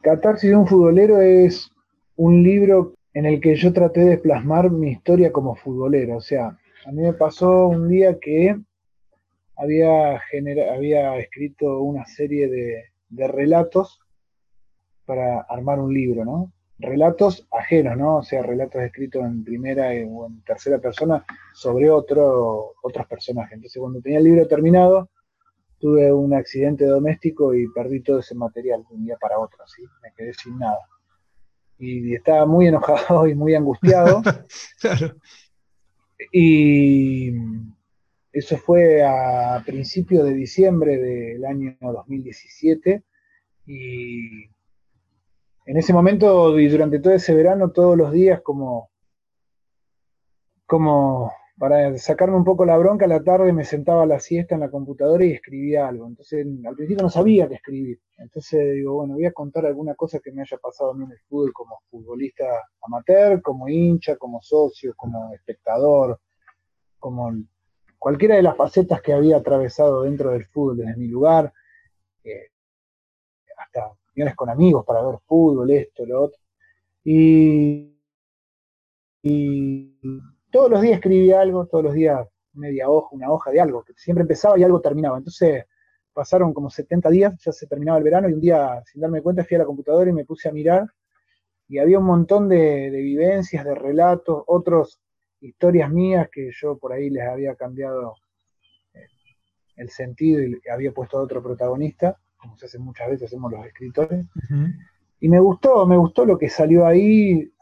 [0.02, 1.70] Catarsis de un futbolero es
[2.16, 6.16] un libro en el que yo traté de plasmar mi historia como futbolero.
[6.16, 8.56] O sea, a mí me pasó un día que
[9.56, 10.20] había,
[10.74, 14.00] había escrito una serie de, de relatos
[15.04, 16.52] para armar un libro, ¿no?
[16.80, 18.16] Relatos ajenos, ¿no?
[18.16, 23.52] O sea, relatos escritos en primera o en tercera persona sobre otro, otros personajes.
[23.54, 25.10] Entonces, cuando tenía el libro terminado,
[25.78, 29.82] tuve un accidente doméstico y perdí todo ese material de un día para otro, ¿sí?
[30.02, 30.80] Me quedé sin nada.
[31.78, 34.22] Y estaba muy enojado y muy angustiado.
[34.80, 35.16] claro.
[36.32, 37.32] Y
[38.32, 43.02] eso fue a principios de diciembre del año 2017
[43.66, 44.50] y
[45.66, 48.90] en ese momento y durante todo ese verano, todos los días, como,
[50.66, 54.54] como para sacarme un poco la bronca, a la tarde me sentaba a la siesta
[54.54, 56.06] en la computadora y escribía algo.
[56.06, 58.00] Entonces, al principio no sabía qué escribir.
[58.16, 61.12] Entonces digo, bueno, voy a contar alguna cosa que me haya pasado a mí en
[61.12, 62.44] el fútbol como futbolista
[62.80, 66.18] amateur, como hincha, como socio, como espectador,
[66.98, 67.30] como
[67.98, 71.52] cualquiera de las facetas que había atravesado dentro del fútbol desde mi lugar,
[72.24, 72.48] eh,
[73.58, 73.92] hasta
[74.36, 76.40] con amigos para ver fútbol, esto, lo otro.
[77.04, 77.86] Y,
[80.50, 83.92] todos los días escribía algo, todos los días media hoja, una hoja de algo, que
[83.94, 85.18] siempre empezaba y algo terminaba.
[85.18, 85.64] Entonces
[86.12, 89.44] pasaron como 70 días, ya se terminaba el verano y un día, sin darme cuenta,
[89.44, 90.86] fui a la computadora y me puse a mirar
[91.70, 95.00] y había un montón de, vivencias, de relatos, otros
[95.40, 98.14] historias mías que yo por ahí les había cambiado
[98.92, 99.06] eh,
[99.76, 103.64] el sentido y había puesto a otro protagonista como se hace muchas veces, hacemos los
[103.66, 104.26] escritores.
[105.20, 107.52] Y me gustó, me gustó lo que salió ahí.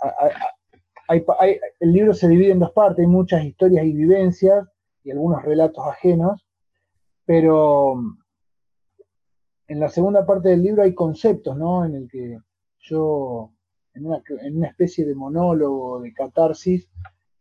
[1.08, 4.66] el libro se divide en dos partes, hay muchas historias y vivencias
[5.02, 6.46] y algunos relatos ajenos,
[7.24, 8.00] pero
[9.66, 11.84] en la segunda parte del libro hay conceptos, ¿no?
[11.84, 12.38] En el que
[12.80, 13.52] yo,
[13.94, 16.88] en una, en una especie de monólogo, de catarsis,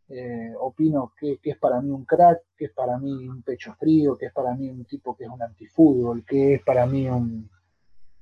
[0.09, 4.17] eh, opino que, es para mí un crack, que es para mí un pecho frío,
[4.17, 7.49] que es para mí un tipo que es un antifútbol, que es para mí un,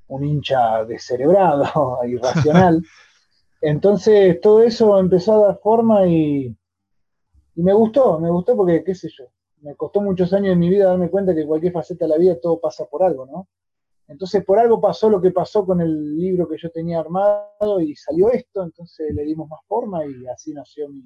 [0.09, 2.83] hincha descerebrado, irracional.
[3.61, 6.55] Entonces todo eso empezó a dar forma y,
[7.55, 9.25] y me gustó, me gustó porque, qué sé yo,
[9.61, 12.39] me costó muchos años de mi vida darme cuenta que cualquier faceta de la vida
[12.39, 13.47] todo pasa por algo, ¿no?
[14.07, 17.95] Entonces por algo pasó lo que pasó con el libro que yo tenía armado y
[17.95, 21.01] salió esto, entonces le dimos más forma y así nació mi,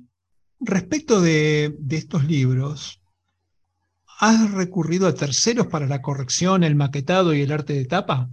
[0.61, 3.01] Respecto de, estos libros,
[4.19, 8.29] ¿has recurrido a terceros para la corrección, el maquetado y el arte de tapa?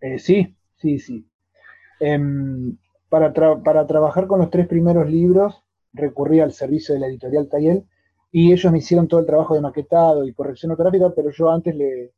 [0.00, 1.28] Eh, sí, sí, sí.
[2.00, 2.78] Em,
[3.10, 7.84] para, trabajar con los tres primeros libros recurrí al servicio de la editorial Tayel
[8.32, 11.74] y ellos me hicieron todo el trabajo de maquetado y corrección ortográfica, pero yo antes
[11.74, 12.12] le,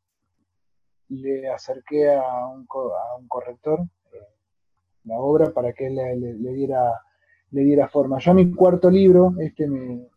[1.09, 2.67] le acerqué a un,
[3.27, 3.81] corrector
[4.13, 4.19] eh,
[5.05, 7.01] la obra para que él le diera
[7.51, 8.19] le diera forma.
[8.19, 10.09] Ya mi cuarto libro, este me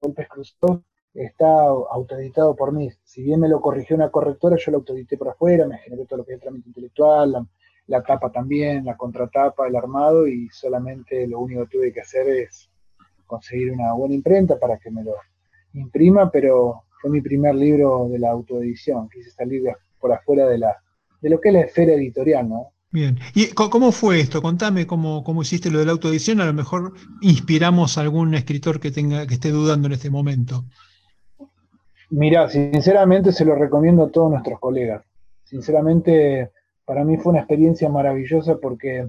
[0.00, 0.82] Golpes Cruzados,
[1.14, 2.90] está autoeditado por mí.
[3.04, 6.18] Si bien me lo corrigió una correctora, yo lo autoedité por afuera, me generé todo
[6.18, 7.46] lo que es el trámite intelectual,
[7.86, 12.28] la, tapa también, la contratapa, el armado, y solamente lo único que tuve que hacer
[12.28, 12.70] es
[13.26, 15.14] conseguir una buena imprenta para que me lo
[15.72, 19.64] imprima, pero fue mi primer libro de la autoedición, quise salir
[19.98, 20.76] por afuera de, la,
[21.20, 22.73] de lo que es la esfera editorial, ¿no?
[22.94, 23.18] Bien.
[23.34, 24.40] ¿Y cómo fue esto?
[24.40, 26.40] Contame cómo, hiciste lo de la autoedición.
[26.40, 30.62] A lo mejor inspiramos a algún escritor que tenga, que esté dudando en este momento.
[32.10, 35.02] Mirá, sinceramente se lo recomiendo a todos nuestros colegas.
[35.42, 36.52] Sinceramente,
[36.84, 39.08] para mí fue una experiencia maravillosa porque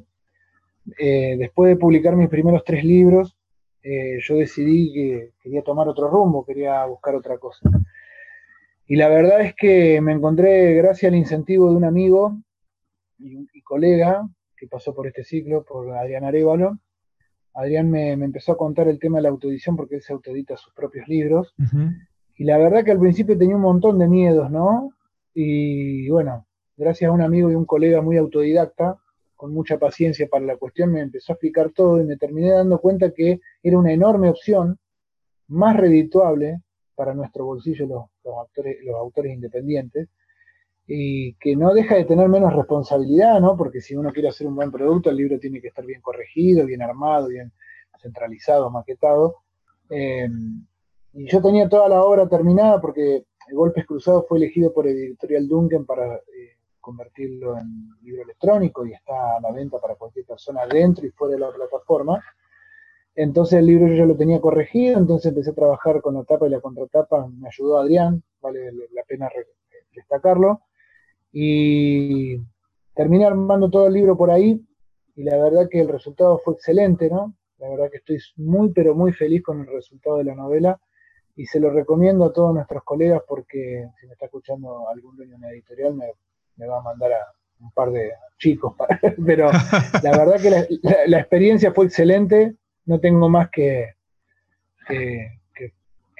[0.97, 3.37] eh, después de publicar mis primeros tres libros,
[3.83, 7.69] eh, yo decidí que quería tomar otro rumbo, quería buscar otra cosa.
[8.87, 12.35] Y la verdad es que me encontré, gracias al incentivo de un amigo,
[13.19, 16.79] y, colega que pasó por este ciclo, por Adrián Arevalo.
[17.53, 20.73] Adrián me, empezó a contar el tema de la autoedición porque él se autoedita sus
[20.73, 21.53] propios libros.
[22.37, 24.91] Y la verdad que al principio tenía un montón de miedos, ¿no?
[25.33, 26.45] Y bueno,
[26.77, 28.97] gracias a un amigo y un colega muy autodidacta,
[29.35, 32.79] con mucha paciencia para la cuestión, me empezó a explicar todo y me terminé dando
[32.79, 34.79] cuenta que era una enorme opción,
[35.47, 36.61] más redituable
[36.95, 38.05] para nuestro bolsillo los,
[38.83, 40.09] los autores independientes,
[40.87, 43.57] y que no deja de tener menos responsabilidad, ¿no?
[43.57, 46.65] Porque si uno quiere hacer un buen producto, el libro tiene que estar bien corregido,
[46.65, 47.51] bien armado, bien
[47.99, 49.37] centralizado, maquetado.
[49.89, 50.29] Eh,
[51.13, 55.85] y yo tenía toda la obra terminada porque Golpes Cruzados fue elegido por Editorial Duncan
[55.85, 61.05] para eh, convertirlo en libro electrónico y está a la venta para cualquier persona dentro
[61.07, 62.23] y fuera de la plataforma.
[63.15, 66.47] Entonces el libro yo ya lo tenía corregido, entonces empecé a trabajar con la tapa
[66.47, 69.29] y la contratapa, me ayudó Adrián, vale la pena
[69.95, 70.61] destacarlo
[71.37, 72.37] y
[72.95, 74.65] terminé armando todo el libro por ahí
[75.17, 77.35] y la verdad que el resultado fue excelente, ¿no?
[77.57, 80.79] La verdad que estoy muy, pero muy feliz con el resultado de la novela
[81.35, 85.31] y se lo recomiendo a todos nuestros colegas porque si me está escuchando algún dueño
[85.31, 87.25] de una editorial me, va a mandar a
[87.59, 88.73] un par de chicos,
[89.25, 89.51] pero
[90.03, 93.95] la verdad que la, experiencia fue excelente, no tengo más que,
[94.87, 95.33] que,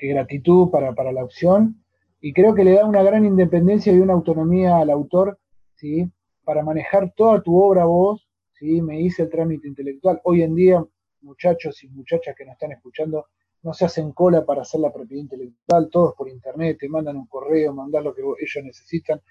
[0.09, 1.84] gratitud para, para la opción
[2.25, 5.37] y creo que le da una gran independencia y una autonomía al autor,
[5.75, 6.09] ¿sí?
[6.43, 8.81] Para manejar toda tu obra vos, ¿sí?
[8.81, 10.21] Me hice el trámite intelectual.
[10.23, 10.83] Hoy en día,
[11.21, 13.27] muchachos y muchachas que nos están escuchando,
[13.61, 17.27] no se hacen cola para hacer la propiedad intelectual, todos por internet, te mandan un
[17.27, 19.21] correo, mandan lo que ellos necesitan,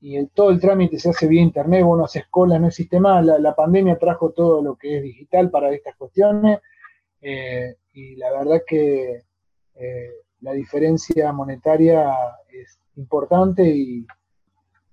[0.00, 3.22] y todo el trámite se hace vía internet, vos no haces cola, no existe más,
[3.22, 6.60] la, pandemia trajo todo lo que es digital para estas cuestiones,
[7.20, 9.24] eh, y la verdad que
[9.74, 12.12] eh, la diferencia monetaria
[12.48, 14.06] es importante y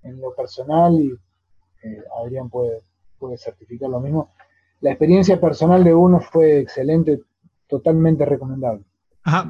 [0.02, 1.12] en lo personal, y
[1.82, 2.82] eh, Adrián puede,
[3.18, 4.32] puede certificar lo mismo,
[4.80, 7.20] la experiencia personal de uno fue excelente,
[7.66, 8.84] totalmente recomendable.
[9.24, 9.48] Ajá,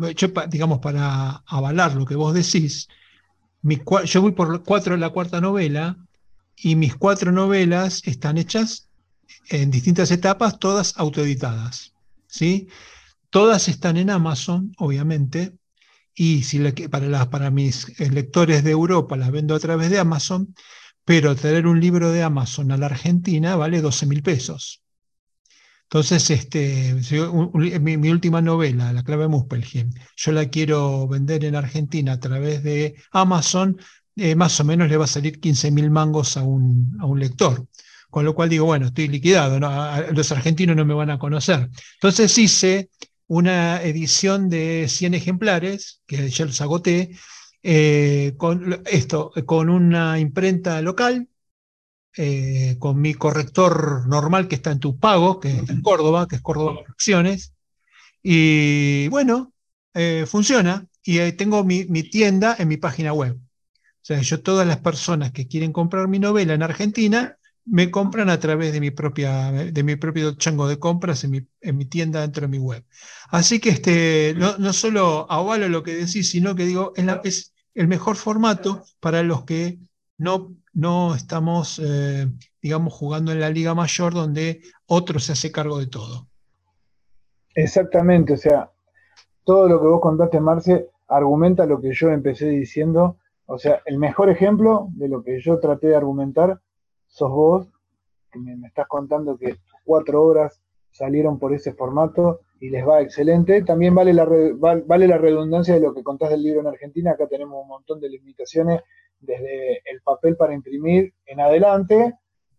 [0.48, 2.88] digamos, para avalar lo que vos decís,
[4.04, 5.96] yo voy por cuatro de la cuarta novela
[6.56, 8.88] y mis cuatro novelas están hechas
[9.50, 11.94] en distintas etapas, todas autoeditadas.
[12.26, 12.68] ¿sí?
[13.30, 15.57] Todas están en Amazon, obviamente,
[16.18, 16.58] y si
[16.90, 20.52] para, mis lectores de Europa las vendo a través de Amazon,
[21.04, 24.82] pero traer un libro de Amazon a la Argentina vale 12 mil pesos.
[25.84, 26.96] Entonces, este,
[27.80, 32.64] mi, última novela, La clave de Muspelheim, yo la quiero vender en Argentina a través
[32.64, 33.78] de Amazon,
[34.16, 37.20] eh, más o menos le va a salir 15 mil mangos a un, a un,
[37.20, 37.64] lector.
[38.10, 39.60] Con lo cual digo, bueno, estoy liquidado,
[40.12, 41.70] los argentinos no me van a conocer.
[41.94, 42.90] Entonces hice
[43.28, 47.10] una edición de 100 ejemplares, que ya los agoté,
[47.62, 51.28] eh, con esto, con una imprenta local,
[52.16, 56.36] eh, con mi corrector normal que está en tu pago, que es en Córdoba, que
[56.36, 57.52] es Córdoba Acciones.
[58.22, 59.52] Y bueno,
[59.94, 60.86] eh, funciona.
[61.04, 63.36] Y tengo mi, mi, tienda en mi página web.
[63.36, 67.38] O sea, yo todas las personas que quieren comprar mi novela en Argentina
[67.70, 71.46] me compran a través de mi, propia, de mi propio chango de compras en mi,
[71.60, 72.84] en mi tienda dentro de mi web.
[73.30, 77.20] Así que este, no, no solo avalo lo que decís, sino que digo, es, la,
[77.24, 79.78] es el mejor formato para los que
[80.16, 82.26] no, no estamos, eh,
[82.62, 86.26] digamos, jugando en la liga mayor donde otro se hace cargo de todo.
[87.54, 88.70] Exactamente, o sea,
[89.44, 93.16] todo lo que vos contaste, Marce, argumenta lo que yo empecé diciendo.
[93.46, 96.60] O sea, el mejor ejemplo de lo que yo traté de argumentar
[97.08, 97.66] sos vos,
[98.30, 103.00] que me, estás contando que tus cuatro obras salieron por ese formato y les va
[103.00, 103.62] excelente.
[103.62, 107.12] También vale la, vale la redundancia de lo que contás del libro en Argentina.
[107.12, 108.82] Acá tenemos un montón de limitaciones
[109.20, 112.14] desde el papel para imprimir en adelante.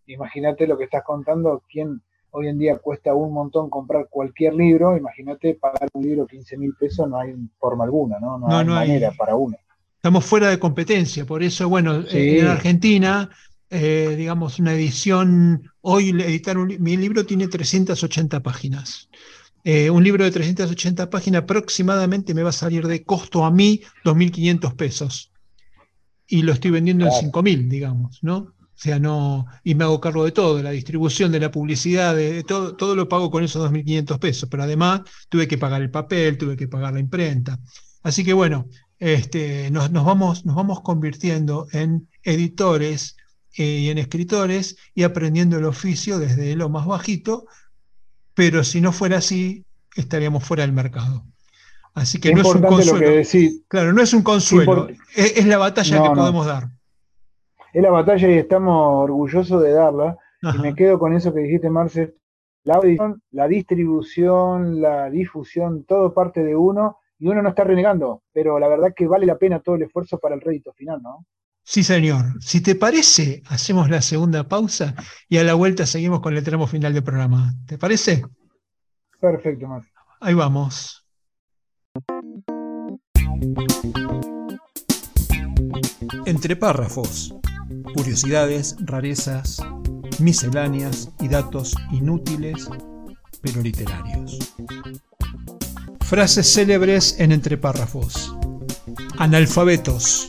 [0.07, 2.01] Imagínate lo que estás contando, quién
[2.31, 4.95] hoy en día cuesta un montón comprar cualquier libro.
[4.97, 8.37] Imagínate pagar un libro 15 mil pesos, no hay forma alguna, ¿no?
[8.37, 9.57] No, hay manera para uno.
[9.95, 13.29] Estamos fuera de competencia, por eso, bueno, en Argentina
[13.69, 19.09] eh, digamos, una edición, hoy editar mi libro tiene 380 páginas.
[19.63, 23.81] eh, un libro de 380 páginas aproximadamente me va a salir de costo a mí
[24.05, 25.31] 2.500 pesos.
[26.27, 28.53] Y lo estoy vendiendo en 5.000, digamos, ¿no?
[28.79, 32.15] O sea, no, y me hago cargo de todo, de la distribución, de la publicidad,
[32.15, 35.91] de, todo, todo lo pago con esos 2.500 pesos, pero además tuve que pagar el
[35.91, 37.59] papel, tuve que pagar la imprenta.
[38.03, 38.67] Así que bueno,
[38.97, 43.17] este, nos, vamos, nos vamos convirtiendo en editores
[43.59, 47.45] eh, y en escritores y aprendiendo el oficio desde lo más bajito,
[48.33, 49.65] pero si no fuera así,
[49.97, 51.25] estaríamos fuera del mercado.
[51.93, 53.21] Así que no es un consuelo.
[53.67, 56.69] claro, no es un consuelo, es, la batalla que podemos dar.
[57.73, 60.17] Es la batalla y estamos orgullosos de darla.
[60.41, 62.15] Y me quedo con eso que dijiste, Marce.
[62.63, 62.79] La
[63.31, 68.69] la distribución, la difusión, todo parte de uno y uno no está renegando, pero la
[68.69, 71.25] verdad que vale la pena todo el esfuerzo para el rédito final, ¿no?
[71.69, 72.33] Sí, señor.
[72.41, 74.95] Si te parece, hacemos la segunda pausa
[75.27, 77.53] y a la vuelta seguimos con el tramo final del programa.
[77.67, 78.23] ¿Te parece?
[79.21, 79.93] Perfecto, Marcio.
[80.19, 81.05] Ahí vamos.
[86.25, 87.35] Entre párrafos,
[87.93, 89.61] curiosidades, rarezas,
[90.17, 92.67] misceláneas y datos inútiles,
[93.43, 94.39] pero literarios.
[96.01, 98.35] Frases célebres en entre párrafos.
[99.19, 100.27] Analfabetos.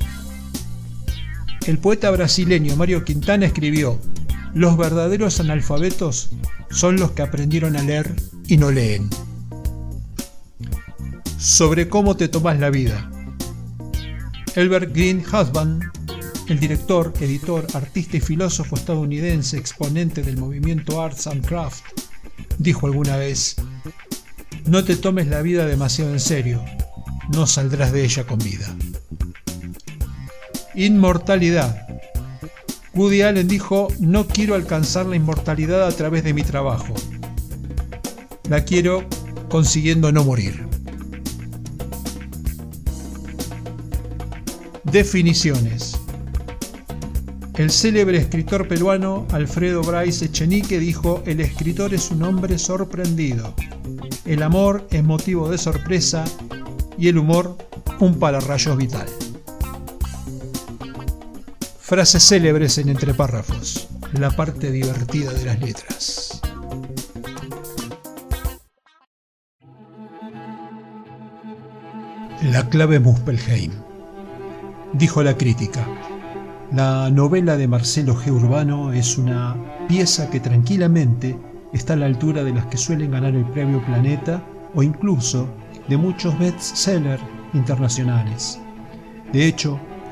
[1.70, 3.96] El poeta brasileño Mario Quintana escribió,
[4.54, 6.30] Los verdaderos analfabetos
[6.68, 8.12] son los que aprendieron a leer
[8.48, 9.08] y no leen.
[11.38, 13.08] Sobre cómo te tomas la vida.
[14.56, 15.84] Elbert Green Husband,
[16.48, 21.84] el director, editor, artista y filósofo estadounidense exponente del movimiento Arts and Craft,
[22.58, 23.54] dijo alguna vez,
[24.66, 26.64] no te tomes la vida demasiado en serio,
[27.32, 28.74] no saldrás de ella con vida.
[30.74, 31.86] Inmortalidad.
[32.94, 36.94] Woody Allen dijo, no quiero alcanzar la inmortalidad a través de mi trabajo.
[38.48, 39.04] La quiero
[39.48, 40.66] consiguiendo no morir.
[44.84, 45.98] Definiciones.
[47.56, 53.54] El célebre escritor peruano Alfredo Bryce Echenique dijo, el escritor es un hombre sorprendido.
[54.24, 56.24] El amor es motivo de sorpresa
[56.96, 57.56] y el humor
[57.98, 59.06] un pararrayos vital.
[61.90, 66.40] Frases célebres en entre párrafos, la parte divertida de las letras.
[72.44, 73.72] La clave Muspelheim.
[74.92, 75.84] Dijo la crítica.
[76.70, 78.30] La novela de Marcelo G.
[78.30, 79.56] Urbano es una
[79.88, 81.36] pieza que tranquilamente
[81.72, 84.40] está a la altura de las que suelen ganar el premio Planeta
[84.76, 85.52] o incluso
[85.88, 87.20] de muchos bestsellers
[87.52, 88.60] internacionales.
[89.32, 89.80] De hecho,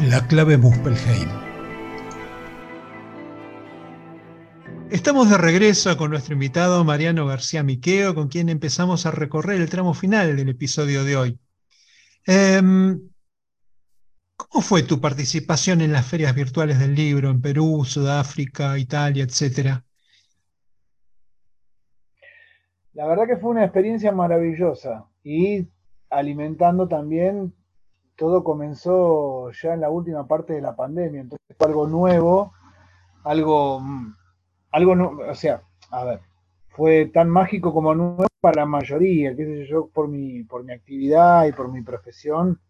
[0.00, 1.28] La clave Muspelheim.
[4.90, 9.70] Estamos de regreso con nuestro invitado Mariano García Miqueo, con quien empezamos a recorrer el
[9.70, 11.38] tramo final del episodio de hoy.
[12.26, 13.08] Em,
[14.36, 19.84] ¿Cómo fue tu participación en las ferias virtuales del libro en Perú, Sudáfrica, Italia, etcétera?
[22.94, 25.68] La verdad que fue una experiencia maravillosa y
[26.10, 27.54] alimentando también,
[28.16, 32.52] todo comenzó ya en la última parte de la pandemia, entonces fue algo nuevo,
[33.24, 34.16] algo, mm,
[34.72, 34.92] algo,
[35.28, 36.20] o sea, a ver,
[36.68, 40.72] fue tan mágico como nuevo para la mayoría, qué sé yo, por mi, por mi
[40.72, 42.60] actividad y por mi profesión,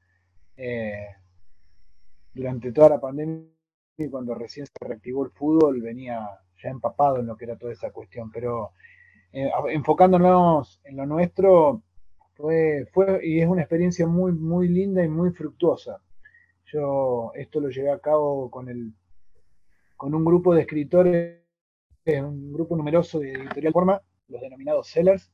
[0.57, 1.09] eh,
[2.33, 3.49] durante toda la pandemia,
[4.11, 6.29] cuando recién se reactivó el fútbol, venía
[6.63, 8.73] ya empapado en lo que era toda esa cuestión, pero
[9.33, 11.83] eh, enfocándonos en lo nuestro,
[12.35, 16.01] fue, fue y es una experiencia muy, muy linda y muy fructuosa.
[16.66, 18.93] Yo esto lo llevé a cabo con, el,
[19.97, 21.41] con un grupo de escritores,
[22.07, 25.30] un grupo numeroso de editorial forma, los denominados sellers,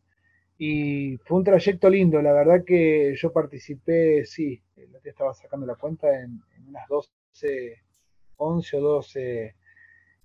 [0.59, 5.76] Y fue un trayecto lindo, la verdad que yo participé, sí, la estaba sacando la
[5.76, 7.82] cuenta en, unas 12,
[8.36, 9.55] 11 o 12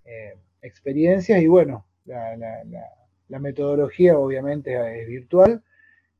[0.05, 5.63] eh, experiencias y bueno, la, metodología obviamente es virtual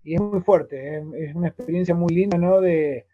[0.06, 2.62] y es muy fuerte, es, una experiencia muy linda, ¿no?
[2.62, 3.06] De,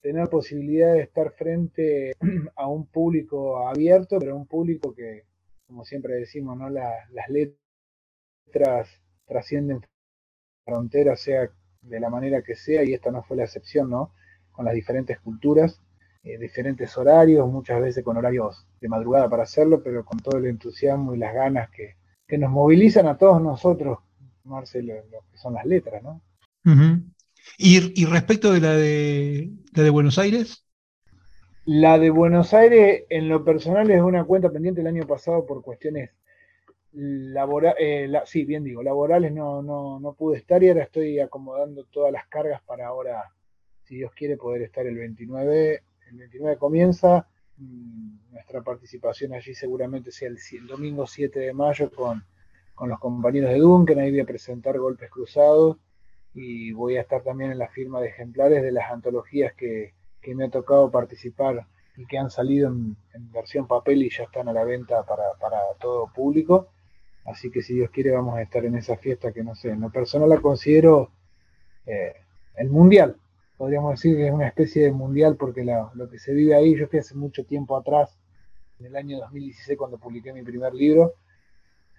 [0.00, 2.12] tener posibilidad de estar frente
[2.56, 5.24] a un público abierto, pero un público que,
[5.66, 6.68] como siempre decimos, ¿no?
[6.68, 9.80] las letras trascienden
[10.66, 11.50] fronteras, sea
[11.80, 14.12] de la manera que sea, y esta no fue la excepción, ¿no?
[14.52, 15.80] Con las diferentes culturas,
[16.22, 20.46] eh, diferentes horarios, muchas veces con horarios de madrugada para hacerlo, pero con todo el
[20.46, 21.96] entusiasmo y las ganas que,
[22.36, 24.00] nos movilizan a todos nosotros,
[24.44, 26.20] Marcelo, lo que son las letras, ¿no?
[27.58, 30.64] ¿Y, respecto de la de, de Buenos Aires?
[31.66, 35.62] La de Buenos Aires, en lo personal, es una cuenta pendiente el año pasado por
[35.62, 36.10] cuestiones
[36.92, 41.84] laborales, eh, sí, bien digo, laborales no, no, no pude estar y ahora estoy acomodando
[41.86, 43.32] todas las cargas para ahora,
[43.82, 45.82] si Dios quiere, poder estar el 29.
[46.10, 47.26] El 29 comienza,
[47.56, 52.24] mm, nuestra participación allí seguramente sea el, domingo 7 de mayo con,
[52.74, 55.76] con los compañeros de Duncan, ahí voy a presentar Golpes Cruzados
[56.34, 59.92] y voy a estar también en la firma de ejemplares de las antologías que,
[60.34, 61.66] me ha tocado participar
[61.96, 62.96] y que han salido en,
[63.30, 65.24] versión papel y ya están a la venta para,
[65.78, 66.68] todo público.
[67.26, 69.80] Así que si Dios quiere vamos a estar en esa fiesta que no sé, en
[69.80, 71.10] lo personal la considero
[71.86, 72.14] eh,
[72.56, 73.16] el mundial.
[73.56, 76.88] Podríamos decir que es una especie de mundial porque lo que se vive ahí, yo
[76.88, 78.18] fui hace mucho tiempo atrás,
[78.80, 81.14] en el año 2016 cuando publiqué mi primer libro,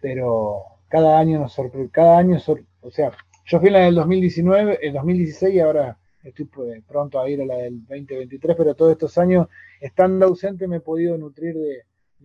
[0.01, 2.37] pero cada año nos sorprende, cada año,
[2.81, 3.11] o sea,
[3.45, 7.41] yo fui en la del 2019, el 2016 y ahora estoy pues, pronto a ir
[7.41, 9.47] a la del 2023, pero todos estos años,
[9.79, 11.83] estando ausente, me he podido nutrir de,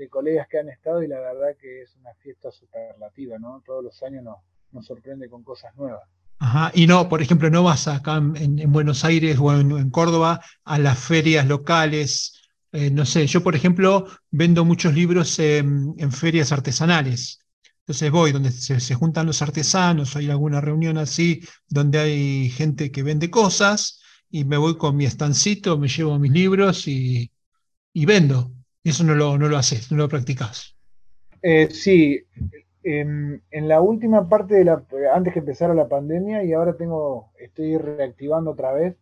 [0.08, 3.62] colegas que han estado y la verdad que es una fiesta superlativa, ¿no?
[3.66, 6.00] Todos los años nos, sorprende con cosas nuevas.
[6.38, 10.78] Ajá, y no, por ejemplo, no vas acá en, Buenos Aires o en, Córdoba a
[10.78, 12.48] las ferias locales.
[12.72, 17.40] Eh, no sé, yo por ejemplo vendo muchos libros en ferias artesanales.
[17.90, 23.02] Entonces voy donde se, juntan los artesanos, hay alguna reunión así donde hay gente que
[23.02, 27.32] vende cosas y me voy con mi estancito, me llevo mis libros y,
[27.92, 28.52] vendo.
[28.84, 30.76] Eso no lo, no lo haces, no lo practicas.
[31.42, 32.20] Eh, sí,
[32.84, 37.76] en, la última parte de la, antes que empezara la pandemia y ahora tengo, estoy
[37.76, 38.94] reactivando otra vez.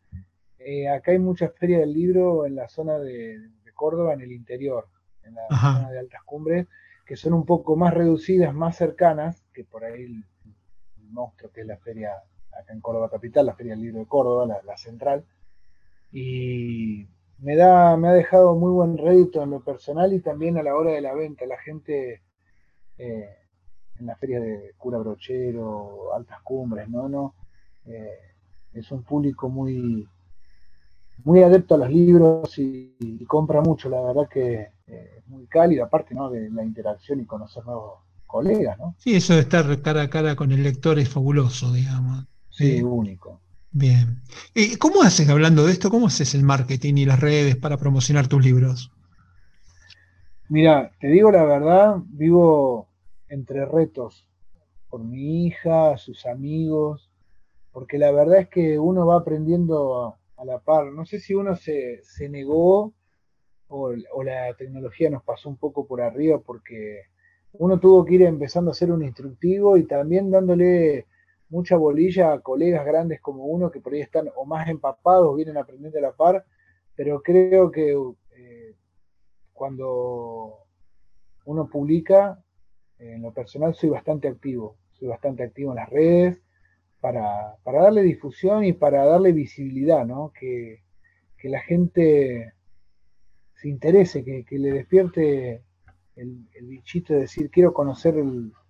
[0.61, 3.39] Eh, acá hay muchas ferias del libro en la zona de,
[3.75, 4.89] Córdoba, en el interior,
[5.25, 6.67] en la zona de altas cumbres
[7.09, 10.25] que son un poco más reducidas, más cercanas, que por ahí el,
[11.11, 12.11] monstruo que es la feria
[12.53, 15.25] acá en Córdoba Capital, la Feria del Libro de Córdoba, la, central.
[16.13, 20.63] Y me, da, me ha dejado muy buen rédito en lo personal y también a
[20.63, 21.47] la hora de la venta.
[21.47, 22.21] La gente
[22.99, 23.37] eh,
[23.99, 27.09] en la feria de Cura Brochero, Altas Cumbres, ¿no?
[27.09, 27.35] no
[27.87, 28.19] eh,
[28.75, 30.07] es un público muy,
[31.25, 33.89] muy adepto a los libros y compra mucho.
[33.89, 36.31] La verdad que eh, muy cálida, aparte ¿no?
[36.31, 38.79] de la interacción y conocer nuevos colegas.
[38.79, 38.95] ¿no?
[38.99, 42.25] Sí, eso de estar cara a cara con el lector es fabuloso, digamos.
[42.51, 43.41] Sí, único.
[43.71, 44.23] Bien.
[44.55, 48.29] ¿Y ¿Cómo haces, hablando de esto, cómo haces el marketing y las redes para promocionar
[48.29, 48.91] tus libros?
[50.49, 52.89] Mira, te digo la verdad, vivo
[53.29, 54.27] entre retos
[54.89, 57.11] por mi hija, sus amigos,
[57.73, 60.93] porque la verdad es que uno va aprendiendo a, la par.
[60.93, 62.95] No sé si uno se, se negó
[63.69, 63.93] o,
[64.25, 67.03] la tecnología nos pasó un poco por arriba porque
[67.53, 71.07] uno tuvo que ir empezando a hacer un instructivo y también dándole
[71.51, 75.57] mucha bolilla a colegas grandes como uno que por ahí están o más empapados, vienen
[75.57, 76.45] aprendiendo a la par,
[76.95, 77.93] pero creo que
[78.37, 78.75] eh,
[79.53, 80.65] cuando
[81.47, 82.43] uno publica,
[82.99, 86.39] en lo personal soy bastante activo, soy bastante activo en las redes
[87.01, 90.33] para, darle difusión y para darle visibilidad, ¿no?
[90.39, 90.83] Que,
[91.37, 92.55] que la gente
[93.55, 95.63] se interese, que, le despierte
[96.17, 98.15] el, bichito de decir quiero conocer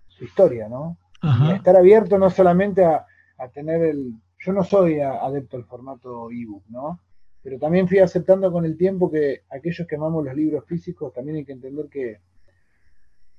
[0.07, 0.99] su historia, ¿no?
[1.23, 3.05] Y estar abierto no solamente a,
[3.53, 4.15] tener el...
[4.41, 7.01] Yo no soy adepto al formato ebook, ¿no?
[7.43, 11.39] Pero también fui aceptando con el tiempo que aquellos que amamos los libros físicos también
[11.39, 12.21] hay que entender que,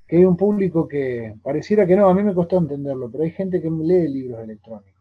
[0.09, 3.29] que hay un público que pareciera que no, a mí me costó entenderlo, pero hay
[3.29, 4.99] gente que lee libros electrónicos.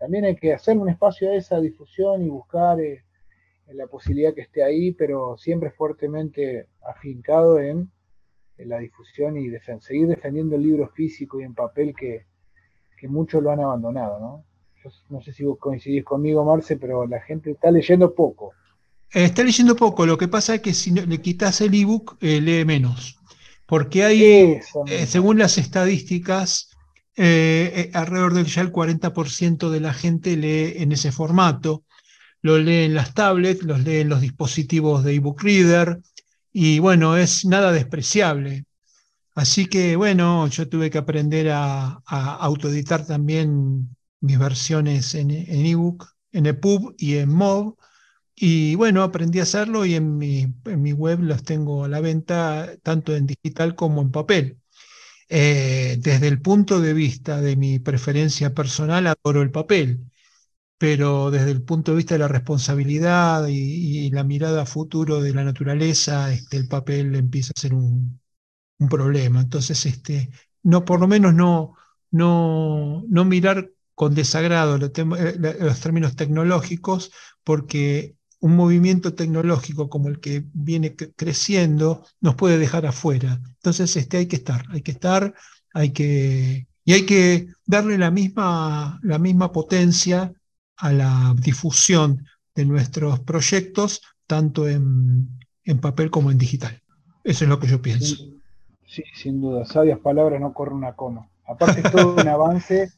[0.00, 3.04] También hay que hacer un espacio a esa difusión y buscar eh,
[3.68, 7.88] la posibilidad que esté ahí, pero siempre fuertemente afincado en,
[8.58, 9.48] la difusión y
[9.80, 12.26] seguir defendiendo el libro físico y en papel que,
[13.08, 14.44] muchos lo han abandonado, ¿no?
[15.10, 18.52] no sé si vos coincidís conmigo, Marce, pero la gente está leyendo poco.
[19.12, 22.40] Eh, está leyendo poco, lo que pasa es que si le quitas el ebook, eh,
[22.40, 23.18] lee menos.
[23.66, 24.24] Porque hay,
[24.86, 26.70] eh, según las estadísticas,
[27.16, 31.84] eh, alrededor del ya el 40% de la gente lee en ese formato.
[32.40, 36.00] Lo lee en las tablets, los lee en los dispositivos de ebook reader
[36.52, 38.64] y bueno, es nada despreciable.
[39.34, 46.46] Así que bueno, yo tuve que aprender a, autoeditar también mis versiones en, ebook, en
[46.46, 47.76] EPUB y en MOV.
[48.44, 52.00] Y bueno, aprendí a hacerlo y en mi, en mi web los tengo a la
[52.00, 54.58] venta tanto en digital como en papel.
[55.28, 60.10] Eh, desde el punto de vista de mi preferencia personal, adoro el papel,
[60.78, 65.34] pero desde el punto de vista de la responsabilidad y, la mirada a futuro de
[65.34, 68.20] la naturaleza, este, el papel empieza a ser un,
[68.90, 69.40] problema.
[69.42, 70.30] Entonces, este,
[70.64, 71.76] no, por lo menos no,
[72.10, 77.12] no, no mirar con desagrado eh, los términos tecnológicos,
[77.44, 83.40] porque un movimiento tecnológico como el que viene creciendo nos puede dejar afuera.
[83.46, 85.32] Entonces este, hay que estar, hay que estar,
[85.72, 90.32] hay que, y hay que darle la misma, la misma potencia
[90.76, 92.26] a la difusión
[92.56, 95.28] de nuestros proyectos, tanto en,
[95.80, 96.82] papel como en digital.
[97.22, 98.16] Eso es lo que yo pienso.
[98.84, 99.64] Sí, sin duda.
[99.66, 101.30] Sabias palabras no corre una coma.
[101.46, 102.90] Aparte es todo un avance,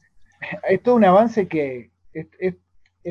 [0.67, 2.55] es todo un avance que es es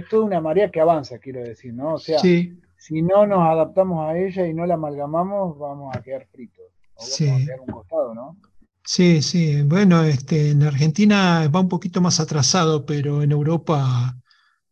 [0.09, 1.95] toda una marea que avanza, quiero decir, ¿no?
[1.95, 6.26] O sea, si no nos adaptamos a ella y no la amalgamamos, vamos a quedar
[6.26, 6.64] fritos.
[6.97, 8.36] O vamos a quedar un costado, ¿no?
[8.84, 9.62] Sí, sí.
[9.62, 14.14] Bueno, este, en Argentina va un poquito más atrasado, pero en Europa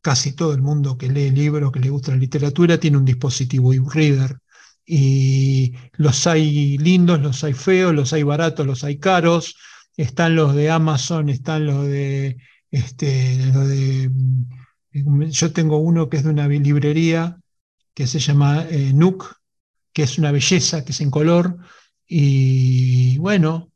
[0.03, 3.73] casi todo el mundo que lee libros, que le gusta la literatura, tiene un dispositivo
[3.73, 4.39] e-reader.
[4.85, 9.57] Y los hay lindos, los hay feos, los hay baratos, los hay caros.
[9.97, 12.37] Están los de Amazon, están los de,
[12.71, 14.11] este, los de
[14.93, 17.39] yo tengo uno que es de una librería
[17.95, 19.37] que se llama eh, Nook,
[19.93, 21.57] que es una belleza, que es en color,
[22.07, 23.71] y bueno,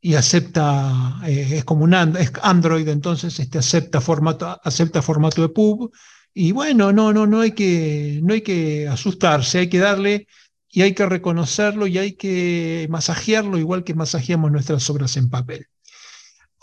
[0.00, 5.92] y acepta, eh, es como un Android, entonces este, acepta, formato, acepta formato de pub,
[6.34, 10.26] y bueno, no, no, no hay, que, no hay que asustarse, hay que darle
[10.68, 15.68] y hay que reconocerlo y hay que masajearlo igual que masajeamos nuestras obras en papel.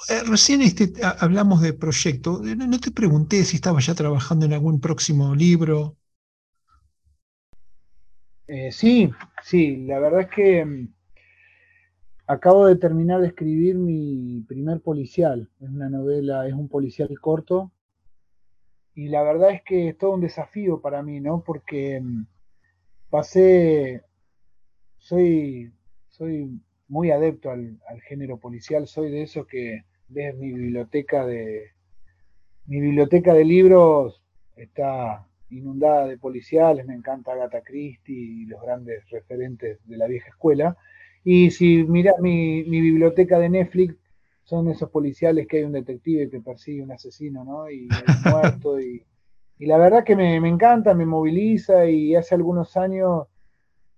[0.10, 2.45] Eh, recién este, hablamos de proyecto.
[2.45, 5.97] Eh, no, te pregunté si estabas ya trabajando en algún próximo libro.
[8.47, 9.10] Eh, sí,
[9.43, 10.93] sí, la verdad es que mm,
[12.28, 15.49] acabo de terminar de escribir mi primer policial.
[15.60, 17.72] Es una novela, es un policial corto.
[18.93, 21.43] Y la verdad es que es todo un desafío para mí, ¿no?
[21.43, 22.26] Porque mm,
[23.10, 24.04] pasé,
[24.97, 25.72] soy,
[26.10, 26.60] soy
[26.91, 31.72] muy adepto al, género policial, soy de esos que ves mi biblioteca de
[32.66, 34.22] mi biblioteca de libros
[34.55, 40.30] está inundada de policiales, me encanta Agatha Christie y los grandes referentes de la vieja
[40.30, 40.78] escuela.
[41.24, 43.95] Y si miras mi, biblioteca de Netflix,
[44.43, 47.70] son esos policiales que hay un detective que persigue un asesino, ¿no?
[47.70, 48.80] Y hay muerto.
[48.80, 49.03] Y,
[49.59, 53.28] la verdad que me, encanta, me moviliza y hace algunos años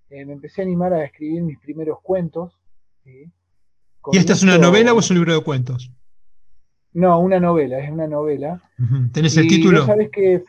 [0.09, 2.59] eh, me empecé a animar a escribir mis primeros cuentos.
[3.05, 5.91] ¿Y esta es una novela o es un libro de cuentos?
[6.93, 8.61] No, una novela, es una novela.
[9.11, 9.79] ¿Tenés el título?
[9.79, 10.43] Vos sabés que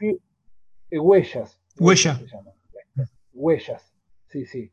[0.91, 1.59] eh, Huellas.
[1.79, 2.21] Huella.
[3.33, 3.95] Huellas,
[4.29, 4.71] sí, sí.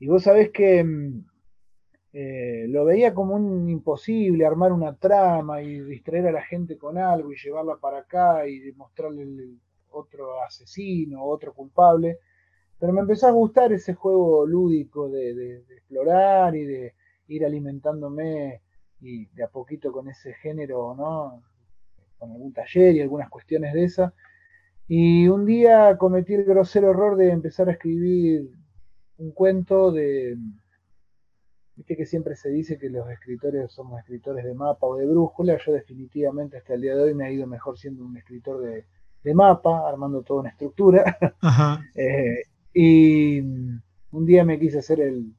[0.00, 1.24] Y vos sabés que mm,
[2.14, 6.98] eh, lo veía como un imposible armar una trama y distraer a la gente con
[6.98, 9.60] algo y llevarla para acá y demostrarle el
[9.90, 12.18] otro asesino, otro culpable.
[12.78, 16.94] Pero me empezó a gustar ese juego lúdico de explorar y de
[17.28, 18.62] ir alimentándome
[19.02, 21.42] y de a poquito con ese género, ¿no?
[22.18, 24.14] Con algún taller y algunas cuestiones de esa.
[24.86, 28.48] Y un día cometí el grosero error de empezar a escribir
[29.18, 30.38] un cuento de.
[31.74, 35.58] Viste que siempre se dice que los escritores somos escritores de mapa o de brújula.
[35.58, 39.34] Yo, definitivamente, hasta el día de hoy me ha ido mejor siendo un escritor de,
[39.34, 41.18] mapa, armando toda una estructura.
[41.94, 42.44] Eh,
[42.74, 45.34] y un día me quise hacer el,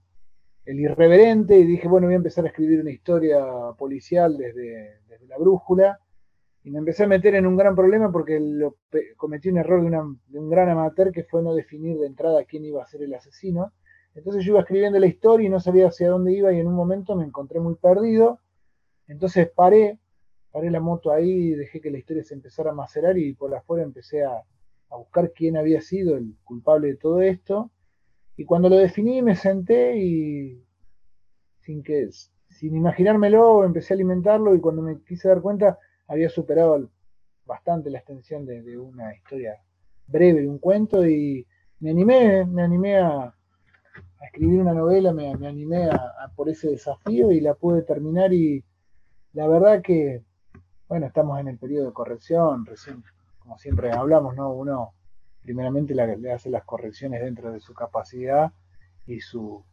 [0.66, 3.46] el irreverente y dije, bueno, voy a empezar a escribir una historia
[3.78, 6.00] policial desde, la brújula.
[6.64, 8.40] Y me empecé a meter en un gran problema porque
[9.18, 12.82] cometí un error de, un gran amateur que fue no definir de entrada quién iba
[12.82, 13.74] a ser el asesino.
[14.16, 16.76] Entonces yo iba escribiendo la historia y no sabía hacia dónde iba y en un
[16.76, 18.40] momento me encontré muy perdido.
[19.08, 20.00] Entonces paré,
[20.52, 23.84] paré la moto ahí, dejé que la historia se empezara a macerar y por afuera
[23.84, 24.44] empecé a,
[24.90, 27.72] a buscar quién había sido el culpable de todo esto.
[28.36, 30.64] Y cuando lo definí me senté y
[31.62, 32.10] sin que
[32.50, 36.90] sin imaginármelo empecé a alimentarlo y cuando me quise dar cuenta había superado
[37.46, 39.62] bastante la extensión de, una historia
[40.08, 41.46] breve, de un cuento y
[41.80, 43.34] me animé, me animé a,
[44.26, 48.64] escribir una novela, me, animé a, por ese desafío y la pude terminar y,
[49.34, 50.24] la verdad que,
[50.88, 53.04] bueno, estamos en el periodo de corrección, recién,
[53.40, 54.54] como siempre hablamos, ¿no?
[54.54, 54.94] Uno
[55.44, 58.52] primeramente le hace las correcciones dentro de su capacidad
[59.06, 59.64] y su,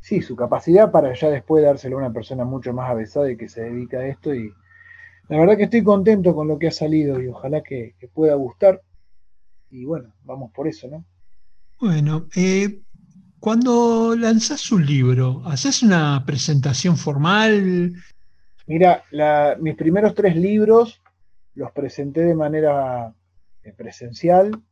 [0.00, 3.48] sí, su capacidad para ya después dárselo a una persona mucho más avesada y que
[3.48, 4.34] se dedica a esto.
[4.34, 4.52] Y
[5.28, 8.80] la verdad que estoy contento con lo que ha salido y ojalá que, pueda gustar.
[9.70, 11.04] Y bueno, vamos por eso, ¿no?
[11.80, 12.80] Bueno, eh,
[13.38, 17.92] cuando lanzas un libro, ¿haces una presentación formal?
[18.66, 19.04] Mira,
[19.60, 21.00] mis primeros tres libros
[21.54, 23.14] los presenté de manera
[23.76, 24.62] presencial.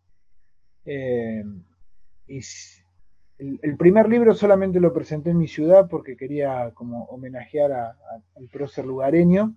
[0.85, 1.45] Eh,
[2.29, 2.41] y
[3.39, 8.87] el, primer libro solamente lo presenté en mi ciudad porque quería como homenajear al prócer
[8.87, 9.55] lugareño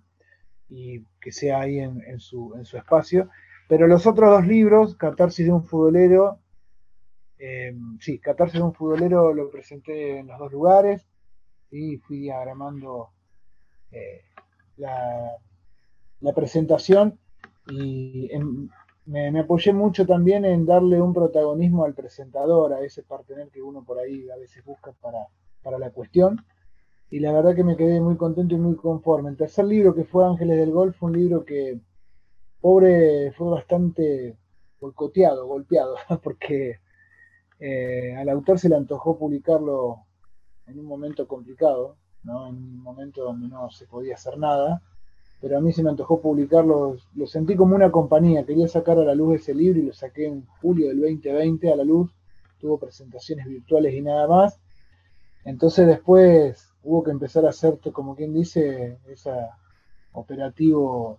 [0.68, 3.30] y que sea ahí en, su, espacio.
[3.68, 6.38] Pero los otros dos libros, Catarsis de un futbolero,
[7.38, 11.06] eh, sí, Catarsis de un futbolero lo presenté en los dos lugares
[11.70, 13.10] y fui diagramando
[13.92, 14.22] eh,
[14.76, 15.36] la,
[16.20, 17.18] la, presentación
[17.68, 18.70] y en,
[19.06, 23.84] me, apoyé mucho también en darle un protagonismo al presentador, a ese partener que uno
[23.84, 25.26] por ahí a veces busca para,
[25.62, 26.44] para la cuestión.
[27.10, 29.30] Y la verdad que me quedé muy contento y muy conforme.
[29.30, 31.80] El tercer libro, que fue Ángeles del Golf, fue un libro que,
[32.60, 34.36] pobre, fue bastante
[34.80, 36.78] boicoteado, golpeado, porque
[37.58, 40.06] eh, al autor se le antojó publicarlo
[40.66, 42.48] en un momento complicado, ¿no?
[42.48, 44.82] en un momento donde no se podía hacer nada
[45.40, 49.04] pero a mí se me antojó publicarlo, lo sentí como una compañía, quería sacar a
[49.04, 52.14] la luz ese libro y lo saqué en julio del 2020 a la luz,
[52.58, 54.60] tuvo presentaciones virtuales y nada más,
[55.44, 59.56] entonces después hubo que empezar a hacer, como quien dice, esa
[60.12, 61.18] operativo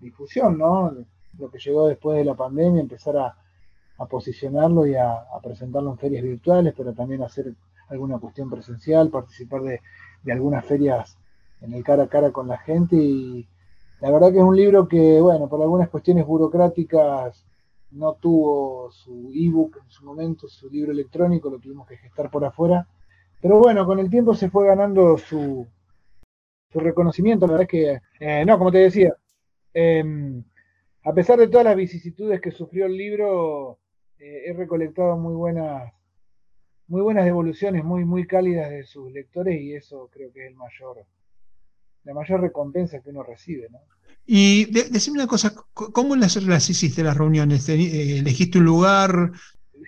[0.00, 0.92] difusión, ¿no?
[1.38, 3.36] Lo que llegó después de la pandemia, empezar a,
[4.08, 7.52] posicionarlo y a, presentarlo en ferias virtuales, pero también hacer
[7.90, 9.80] alguna cuestión presencial, participar de,
[10.22, 11.18] de algunas ferias
[11.60, 13.46] en el cara a cara con la gente y,
[14.00, 17.44] la verdad que es un libro que, bueno, por algunas cuestiones burocráticas
[17.90, 22.44] no tuvo su ebook en su momento, su libro electrónico, lo tuvimos que gestar por
[22.44, 22.86] afuera.
[23.42, 25.66] Pero bueno, con el tiempo se fue ganando su,
[26.72, 27.46] su reconocimiento.
[27.46, 29.14] La verdad es que, eh, no, como te decía,
[29.74, 30.42] em,
[31.02, 33.78] a pesar de todas las vicisitudes que sufrió el libro,
[34.18, 35.92] eh, he recolectado muy buenas,
[36.88, 40.56] muy buenas devoluciones, muy, muy cálidas de sus lectores y eso creo que es el
[40.56, 41.04] mayor,
[42.04, 43.68] la mayor recompensa que uno recibe.
[43.70, 43.80] ¿no?
[44.26, 46.36] Y decime una cosa, ¿cómo las,
[46.70, 47.68] hiciste las reuniones?
[47.68, 49.32] Eh, ¿Elegiste un lugar?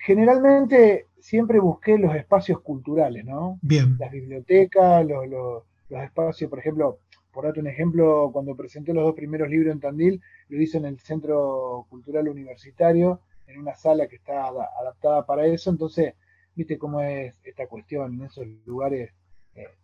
[0.04, 3.58] Generalmente siempre busqué los espacios culturales, ¿no?
[3.62, 3.96] Bien.
[3.98, 5.62] Las bibliotecas, los, los,
[6.02, 6.98] espacios, por ejemplo,
[7.32, 10.86] por darte un ejemplo, cuando presenté los dos primeros libros en Tandil, lo hice en
[10.86, 16.14] el Centro Cultural Universitario, en una sala que está adaptada para eso, entonces,
[16.54, 19.12] viste cómo es esta cuestión, en esos lugares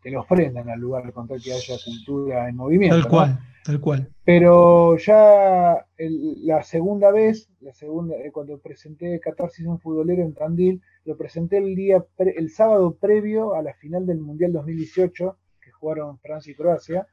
[0.03, 2.97] te lo ofrendan al lugar con tal que haya cultura en movimiento.
[2.97, 4.09] Tal cual, tal cual.
[4.25, 10.83] Pero ya la segunda vez, la segunda, eh, cuando presenté Catarsis un futbolero en Tandil,
[11.05, 16.19] lo presenté el día el sábado previo a la final del Mundial 2018, que jugaron
[16.19, 17.07] Francia y Croacia.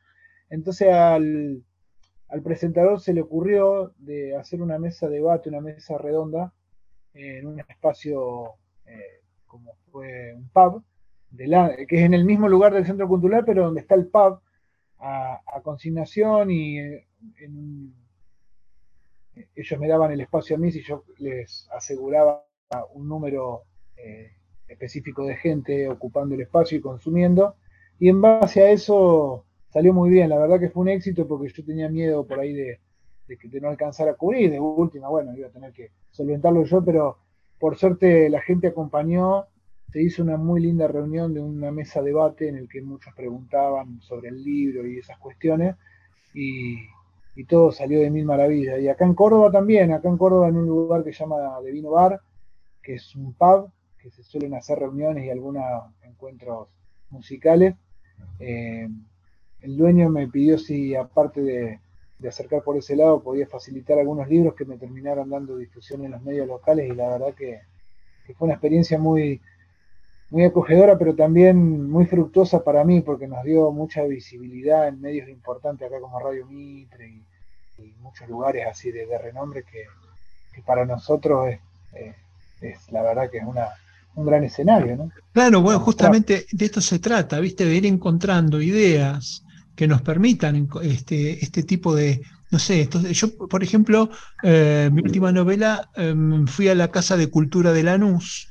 [0.49, 1.64] Entonces al,
[2.43, 6.53] presentador se le ocurrió de hacer una mesa de debate, una mesa redonda,
[7.14, 10.84] en un espacio eh, como fue un pub,
[11.38, 14.40] que es en el mismo lugar del centro cultural, pero donde está el pub
[15.00, 17.08] a, consignación y eh,
[19.56, 22.46] ellos me daban el espacio a mí si yo les aseguraba
[22.94, 23.64] un número
[23.98, 24.32] eh,
[24.68, 27.56] específico de gente ocupando el espacio y consumiendo.
[28.00, 31.52] Y en base a eso salió muy bien, la verdad que fue un éxito porque
[31.52, 32.80] yo tenía miedo por ahí de,
[33.28, 36.84] de, de no alcanzar a cubrir, de última, bueno, iba a tener que solventarlo yo,
[36.84, 37.18] pero
[37.60, 39.48] por suerte la gente acompañó
[39.92, 43.14] se hizo una muy linda reunión de una mesa de debate en el que muchos
[43.14, 45.76] preguntaban sobre el libro y esas cuestiones
[46.34, 46.78] y,
[47.48, 48.80] todo salió de mil maravillas.
[48.80, 51.72] Y acá en Córdoba también, acá en Córdoba en un lugar que se llama De
[51.72, 52.22] Vino Bar,
[52.82, 55.64] que es un pub, que se suelen hacer reuniones y algunos
[56.04, 56.70] encuentros
[57.10, 57.76] musicales.
[58.40, 58.88] Eh,
[59.62, 61.80] el dueño me pidió si aparte de,
[62.28, 66.24] acercar por ese lado podía facilitar algunos libros que me terminaran dando difusión en los
[66.24, 67.62] medios locales y la verdad que
[68.36, 69.42] fue una experiencia muy,
[70.30, 75.30] muy acogedora, pero también muy fructuosa para mí, porque nos dio mucha visibilidad en medios
[75.30, 77.21] importantes acá como Radio Mitre y,
[78.01, 79.86] muchos lugares así de, renombre que,
[80.61, 82.15] para nosotros es,
[82.61, 83.67] es, la verdad que es una,
[84.15, 84.95] un gran escenario.
[84.95, 85.11] ¿no?
[85.34, 87.65] Claro, bueno, justamente de esto se trata, ¿viste?
[87.65, 89.43] De ir encontrando ideas
[89.76, 92.21] que nos permitan este, este tipo de,
[92.51, 94.09] no sé, yo, por ejemplo,
[94.43, 98.49] eh, mi última novela, em, fui a la Casa de Cultura de Lanús,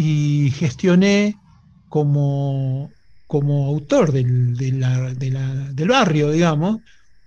[0.00, 1.36] y gestioné
[1.88, 2.90] como
[3.26, 6.78] como autor del, del barrio, digamos,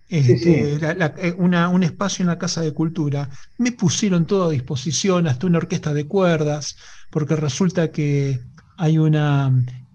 [0.09, 3.29] este, eh, un espacio en la Casa de Cultura.
[3.59, 6.75] Me pusieron todo a disposición, hasta una orquesta de cuerdas,
[7.11, 8.39] porque resulta que
[8.77, 9.53] hay una...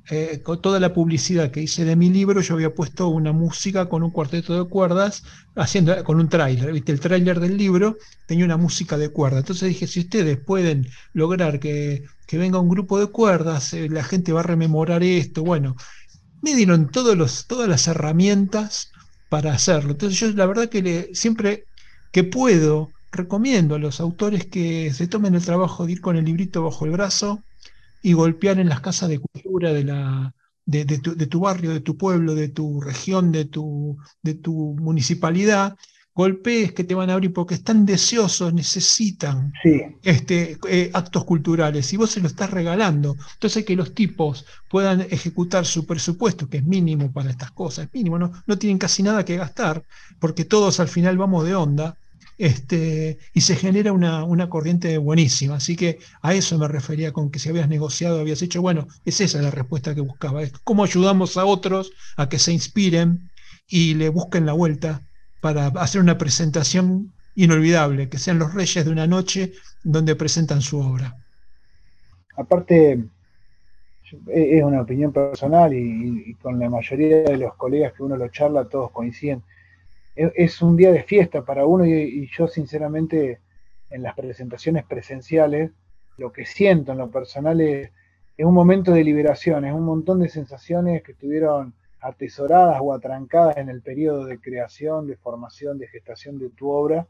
[0.08, 3.88] Eh, con toda la publicidad que hice de mi libro, yo había puesto una música
[3.88, 5.24] con un cuarteto de cuerdas,
[5.56, 6.92] haciendo con un tráiler, ¿viste?
[6.92, 7.96] El tráiler del libro
[8.26, 9.40] tenía una música de cuerdas.
[9.40, 14.32] Entonces dije, si ustedes pueden lograr que, venga un grupo de cuerdas, eh, la gente
[14.32, 15.44] va a rememorar esto.
[15.44, 15.76] Bueno,
[16.42, 18.90] me dieron todos los, todas las herramientas
[19.28, 19.92] para hacerlo.
[19.92, 21.64] Entonces yo la verdad que le, siempre
[22.12, 26.24] que puedo recomiendo a los autores que se tomen el trabajo de ir con el
[26.24, 27.42] librito bajo el brazo
[28.02, 30.34] y golpear en las casas de cultura de, la,
[30.66, 30.84] de,
[31.28, 35.76] tu, barrio, de tu pueblo, de tu región, de tu, de tu municipalidad,
[36.16, 39.52] golpes que te van a abrir porque están deseosos, necesitan
[40.02, 43.16] este, eh, actos culturales y vos se lo estás regalando.
[43.34, 47.92] Entonces que los tipos puedan ejecutar su presupuesto, que es mínimo para estas cosas, es
[47.92, 49.84] mínimo, no, no tienen casi nada que gastar,
[50.18, 51.98] porque todos al final vamos de onda.
[52.38, 55.56] Este, y se genera una, una, corriente buenísima.
[55.56, 59.22] Así que a eso me refería con que si habías negociado, habías hecho, bueno, es
[59.22, 63.30] esa la respuesta que buscaba, es cómo ayudamos a otros a que se inspiren
[63.66, 65.05] y le busquen la vuelta
[65.40, 69.52] para hacer una presentación inolvidable, que sean los reyes de una noche
[69.84, 71.16] donde presentan su obra.
[72.36, 73.04] Aparte,
[74.28, 78.68] es una opinión personal y, con la mayoría de los colegas que uno lo charla,
[78.68, 79.42] todos coinciden.
[80.14, 83.40] Es, un día de fiesta para uno y, yo sinceramente
[83.90, 85.70] en las presentaciones presenciales,
[86.16, 87.90] lo que siento en lo personal es,
[88.36, 91.74] es un momento de liberación, es un montón de sensaciones que estuvieron
[92.06, 97.06] atesoradas o atrancadas en el periodo de creación, de formación, de gestación de tu obra,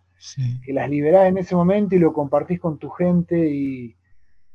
[0.64, 3.94] que las liberás en ese momento y lo compartís con tu gente y,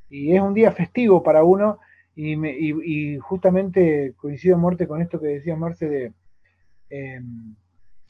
[0.10, 1.80] es un día festivo para uno
[2.16, 6.14] y, justamente coincido en muerte con esto que decía Marce de
[6.89, 7.56] em,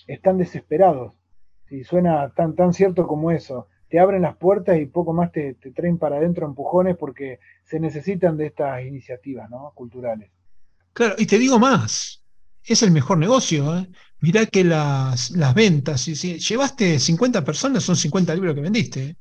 [0.08, 1.14] están desesperados.
[1.68, 5.54] Si suena tan, tan cierto como eso, te abren las puertas y poco más te,
[5.56, 9.72] te traen para adentro empujones porque se necesitan de estas iniciativas ¿no?
[9.76, 10.32] culturales.
[10.94, 12.21] Claro, y te digo más,
[12.64, 13.78] es el mejor negocio.
[13.78, 13.90] ¿eh?
[14.20, 19.04] Mirá que las, las ventas, si, si, llevaste 50 personas, son 50 libros que vendiste.
[19.04, 19.16] ¿eh?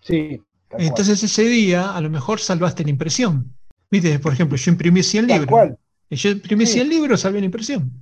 [0.00, 0.40] Sí.
[0.78, 3.56] Entonces ese día a lo mejor salvaste la impresión.
[3.90, 5.70] Viste, por ejemplo, yo imprimí 100 libros.
[6.10, 7.92] Y yo imprimí 100 libros, salvé la impresión.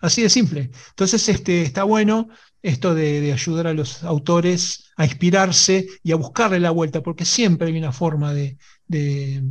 [0.00, 0.70] Así de simple.
[0.90, 2.28] Entonces este, está bueno
[2.62, 7.68] esto de, ayudar a los autores a inspirarse y a buscarle la vuelta, porque siempre
[7.68, 9.42] hay una forma de, de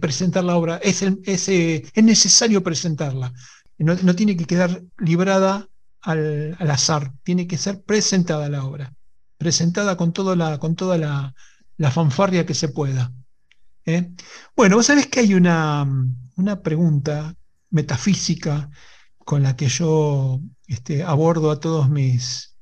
[0.00, 3.32] presentar la obra, es, es, eh, es necesario presentarla.
[3.78, 5.68] No, tiene que quedar librada
[6.00, 8.94] al, azar, tiene que ser presentada la obra,
[9.36, 13.12] presentada con, la, con toda la, fanfarria que se pueda.
[13.84, 14.12] ¿eh?
[14.56, 15.86] Bueno, vos sabés que hay una,
[16.36, 17.34] una, pregunta
[17.70, 18.70] metafísica
[19.18, 22.56] con la que yo este, abordo a todos mis,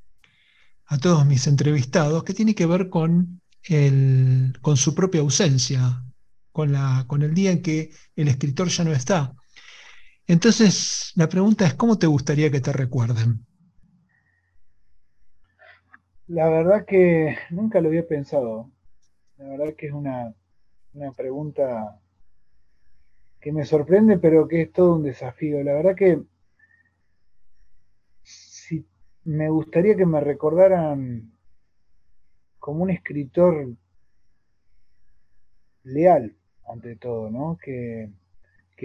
[0.87, 6.05] a todos mis entrevistados, que tiene que ver con, el, con su propia ausencia,
[6.55, 9.35] con, la, con el día en que el escritor ya no está.
[10.29, 13.45] Entonces, la pregunta es, ¿cómo te gustaría que te recuerden?
[16.29, 18.71] La verdad que nunca lo había pensado.
[19.37, 20.33] La verdad que es una,
[20.93, 22.01] una pregunta
[23.41, 25.61] que me sorprende, pero que es todo un desafío.
[25.65, 26.23] La verdad que
[29.25, 31.33] me gustaría que me recordaran
[32.61, 33.75] como un escritor
[35.83, 36.37] leal,
[36.69, 37.59] ante todo, ¿no?
[37.62, 38.11] Que,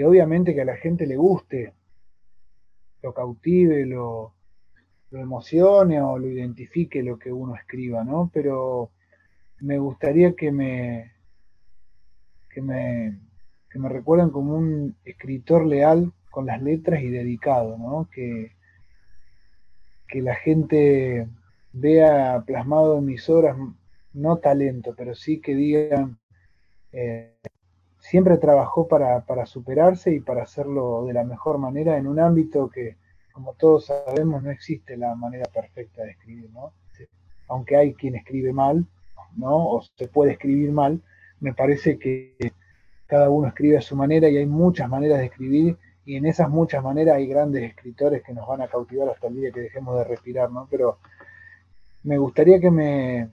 [0.06, 1.74] obviamente que a la gente le guste,
[3.02, 4.34] lo cautive, lo,
[5.12, 8.30] lo emocione o lo identifique lo que uno escriba, ¿no?
[8.34, 8.92] Pero
[9.60, 11.12] me gustaría que me,
[12.50, 13.20] que me,
[13.70, 18.10] que me recuerden como un escritor leal con las letras y dedicado, ¿no?
[18.12, 18.54] Que,
[20.08, 21.28] que la gente
[21.74, 23.58] vea plasmado en mis obras
[24.14, 26.20] no talento, pero sí que digan
[26.92, 27.36] eh,
[28.10, 32.98] siempre trabajó para, superarse y para hacerlo de la mejor manera en un ámbito que,
[33.32, 36.74] como todos sabemos, no existe la manera perfecta de escribir, ¿no?
[37.50, 38.84] Aunque hay quien escribe mal,
[39.36, 39.74] ¿no?
[39.74, 41.04] O se puede escribir mal,
[41.40, 42.36] me parece que
[43.06, 46.50] cada uno escribe a su manera y hay muchas maneras de escribir y en esas
[46.50, 49.96] muchas maneras hay grandes escritores que nos van a cautivar hasta el día que dejemos
[50.00, 50.68] de respirar, ¿no?
[50.72, 50.98] Pero
[52.02, 53.30] me gustaría que me,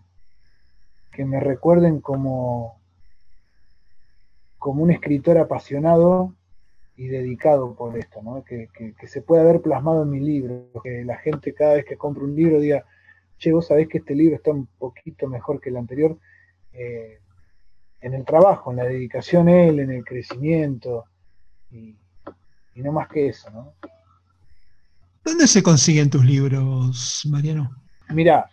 [1.13, 2.79] que me recuerden como,
[4.67, 6.35] como un escritor apasionado
[6.97, 8.43] y dedicado por esto, ¿no?
[8.43, 8.69] que,
[9.07, 12.35] se pueda ver plasmado en mi libro, que la gente cada vez que compra un
[12.35, 12.85] libro diga,
[13.39, 16.19] che, vos sabés que este libro está un poquito mejor que el anterior,
[16.73, 17.21] eh,
[18.01, 21.05] en el trabajo, en la dedicación él, en el crecimiento,
[21.71, 21.95] y,
[22.75, 23.73] no más que eso, ¿no?
[25.25, 27.71] ¿Dónde se consiguen tus libros, Mariano?
[28.09, 28.51] Mira,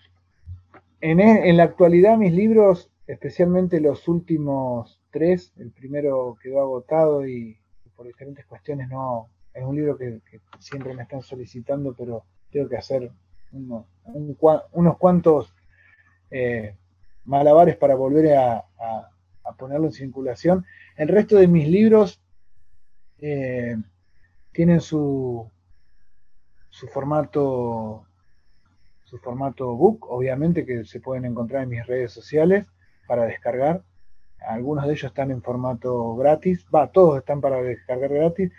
[1.01, 7.25] en, e, en la actualidad mis libros, especialmente los últimos tres, el primero quedó agotado
[7.25, 7.57] y
[7.95, 10.19] por diferentes cuestiones no, es un libro que,
[10.59, 13.11] siempre me están solicitando, pero tengo que hacer
[13.51, 15.53] unos cuantos
[16.31, 16.75] eh,
[17.25, 18.65] malabares para volver a,
[19.57, 20.65] ponerlo en circulación.
[20.97, 22.19] El resto de mis libros
[23.19, 23.77] eh,
[24.51, 25.47] tienen su,
[26.69, 28.07] su formato
[29.13, 32.65] su formato book, obviamente que se pueden encontrar en mis redes sociales
[33.07, 33.83] para descargar.
[34.47, 38.51] Algunos de ellos están en formato gratis, va, todos están para descargar gratis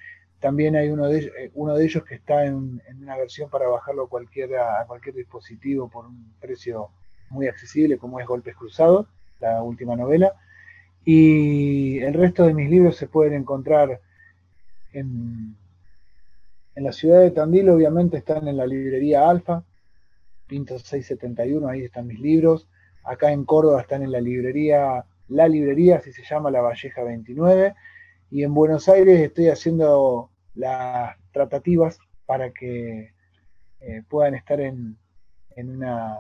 [0.45, 4.03] también hay uno de, eh, uno de ellos que está en, una versión para bajarlo
[4.03, 6.91] a cualquier, a cualquier dispositivo por un precio
[7.31, 9.07] muy accesible, como es Golpes Cruzados,
[9.41, 10.35] la última novela.
[11.03, 14.03] Y el resto de mis libros se pueden encontrar
[14.93, 15.57] en,
[16.75, 19.65] en la ciudad de Tandil, obviamente están en la librería Alfa,
[20.47, 22.69] Pinto 671, ahí están mis libros.
[23.03, 27.75] Acá en Córdoba están en la librería, la librería, así se llama, La Valleja 29.
[28.31, 33.13] Y en Buenos Aires estoy haciendo las tratativas para que
[33.81, 34.97] eh, puedan estar en,
[35.57, 36.17] en, una,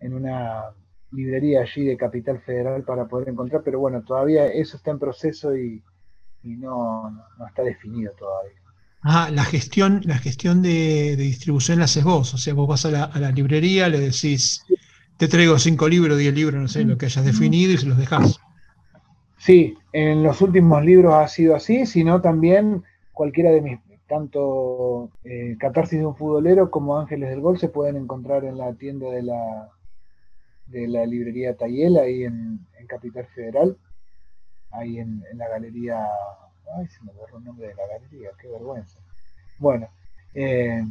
[0.00, 0.74] en una
[1.12, 5.56] librería allí de Capital Federal para poder encontrar, pero bueno, todavía eso está en proceso
[5.56, 5.82] y,
[6.42, 8.58] no, no, está definido todavía.
[9.02, 12.90] Ah, la gestión, la gestión de, distribución la haces vos, o sea, vos vas a
[12.90, 14.64] la, a la librería, le decís,
[15.22, 17.96] te traigo cinco libros, diez libros, no sé, lo que hayas definido y se los
[17.96, 18.40] dejas.
[19.38, 25.54] Sí, en los últimos libros ha sido así, sino también cualquiera de mis, tanto eh,
[25.60, 29.22] Catarsis de un futbolero como Ángeles del Gol se pueden encontrar en la tienda de
[29.22, 29.70] la,
[30.66, 32.58] de la librería Tayel, ahí en,
[32.88, 33.76] Capital Federal,
[34.72, 36.04] ahí en, la galería,
[36.76, 38.98] ay, se me borró el nombre de la galería, qué vergüenza.
[39.60, 39.86] Bueno,
[40.34, 40.82] eh,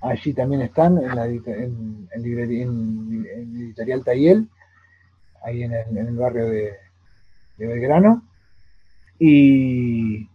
[0.00, 4.48] allí también están en la en, editorial Tayel,
[5.42, 6.76] ahí en el, barrio de,
[7.58, 8.22] Belgrano.
[9.18, 10.28] Y,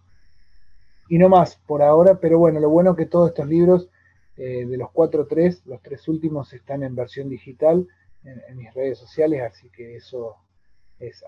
[1.09, 3.89] y no más por ahora, pero bueno, lo bueno que todos estos libros,
[4.37, 7.87] eh, de los cuatro tres, los tres últimos están en versión digital
[8.23, 10.35] en, mis redes sociales, así que eso
[10.99, 11.23] es,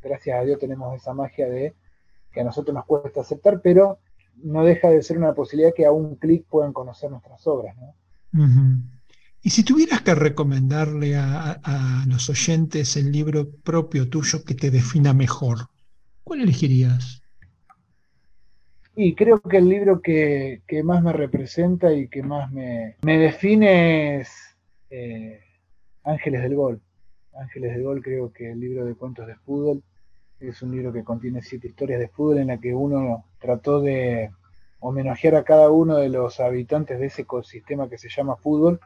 [0.00, 1.74] gracias a Dios tenemos esa magia de
[2.32, 3.98] que a nosotros nos cuesta aceptar, pero
[4.42, 7.76] no deja de ser una posibilidad que a un clic puedan conocer nuestras obras.
[9.42, 14.70] Y si tuvieras que recomendarle a, a, los oyentes el libro propio tuyo que te
[14.70, 15.68] defina mejor,
[16.24, 17.22] ¿cuál elegirías?
[19.00, 24.28] Y creo que el libro que, más me representa y que más me, define es
[24.90, 25.38] eh,
[26.02, 26.80] Ángeles del Gol.
[27.40, 29.84] Ángeles del Gol creo que el libro de cuentos de fútbol
[30.40, 34.30] es un libro que contiene siete historias de fútbol en la que uno trató de
[34.80, 38.80] homenajear a cada uno de los habitantes de ese ecosistema que se llama fútbol,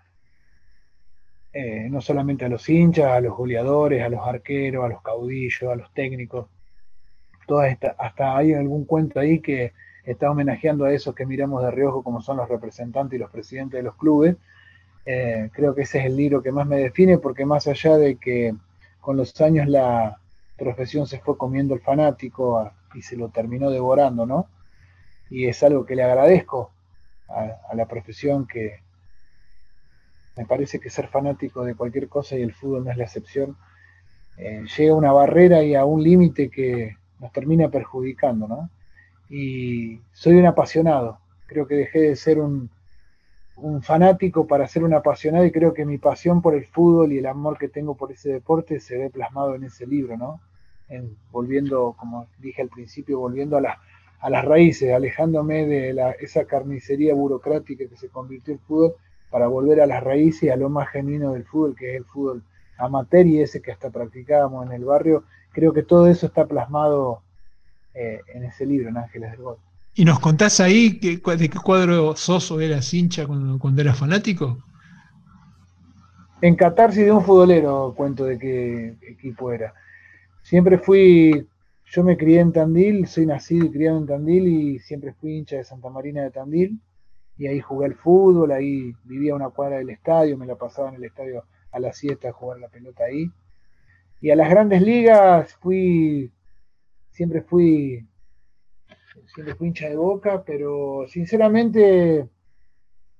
[1.52, 5.70] eh, no solamente a los hinchas, a los goleadores, a los arqueros, a los caudillos,
[5.70, 6.46] a los técnicos,
[7.46, 9.72] todas hasta hay algún cuento ahí que
[10.04, 13.78] está homenajeando a esos que miramos de reojo como son los representantes y los presidentes
[13.78, 14.36] de los clubes.
[15.04, 18.16] Eh, creo que ese es el libro que más me define porque más allá de
[18.16, 18.54] que
[19.00, 20.21] con los años la
[20.64, 24.46] profesión se fue comiendo el fanático y se lo terminó devorando, ¿no?
[25.30, 26.70] Y es algo que le agradezco
[27.28, 28.80] a, la profesión que
[30.36, 33.56] me parece que ser fanático de cualquier cosa y el fútbol no es la excepción,
[34.38, 38.70] eh, llega a una barrera y a un límite que nos termina perjudicando, ¿no?
[39.32, 41.18] y soy un apasionado.
[41.46, 42.70] Creo que dejé de ser un,
[43.80, 47.26] fanático para ser un apasionado y creo que mi pasión por el fútbol y el
[47.26, 50.40] amor que tengo por ese deporte se ve plasmado en ese libro, ¿no?
[50.92, 53.78] En, volviendo, como dije al principio, volviendo a,
[54.20, 58.94] a las raíces, alejándome de la, esa carnicería burocrática que se convirtió en fútbol
[59.30, 62.04] para volver a las raíces y a lo más genuino del fútbol, que es el
[62.04, 62.42] fútbol
[62.78, 65.24] amateur y ese que hasta practicábamos en el barrio.
[65.52, 67.22] Creo que todo eso está plasmado
[67.94, 69.56] eh, en ese libro, en Ángeles del Gol.
[69.94, 74.58] ¿Y nos contás ahí de qué cuadro Soso eras hincha cuando, cuando eras fanático?
[76.40, 79.74] En Catarsis de un futbolero cuento de qué equipo era.
[80.42, 81.48] Siempre fui,
[81.84, 85.56] yo me crié en Tandil, soy nacido y criado en Tandil y siempre fui hincha
[85.56, 86.80] de Santa Marina de Tandil.
[87.38, 90.96] Y ahí jugué al fútbol, ahí vivía una cuadra del estadio, me la pasaba en
[90.96, 93.30] el estadio a la siesta a jugar la pelota ahí.
[94.20, 96.30] Y a las grandes ligas fui
[97.12, 98.06] siempre fui,
[99.34, 102.28] siempre fui hincha de boca, pero sinceramente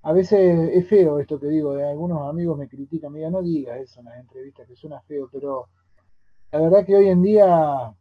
[0.03, 3.79] a veces es feo esto que digo, de algunos amigos me critican, me no digas
[3.79, 5.69] eso en las entrevistas, que suena feo, pero
[6.53, 7.95] la verdad que hoy en día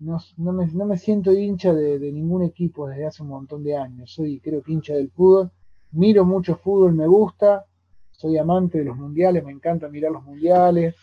[0.00, 0.18] no,
[0.52, 4.12] me, siento hincha de, ningún equipo desde hace un montón de años.
[4.12, 5.52] Soy, creo que hincha del fútbol.
[5.92, 7.66] Miro mucho fútbol, me gusta.
[8.10, 10.96] Soy amante de los mundiales, me encanta mirar los mundiales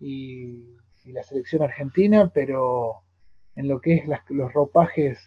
[0.00, 3.02] y, la selección argentina, pero
[3.56, 5.18] en lo que es los ropajes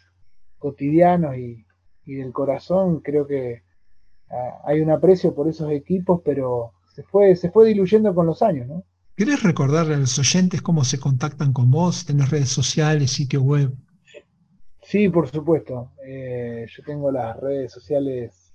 [0.58, 1.64] cotidianos y,
[2.06, 3.64] del corazón, creo que
[4.30, 8.40] ah, hay un aprecio por esos equipos, pero se fue, se fue diluyendo con los
[8.42, 8.84] años, ¿no?
[9.16, 12.04] ¿Querés recordarle a los oyentes cómo se contactan con vos?
[12.04, 13.72] ¿Tenés redes sociales, sitio web?
[14.82, 15.92] Sí, por supuesto.
[16.04, 18.52] Eh, yo tengo las redes sociales,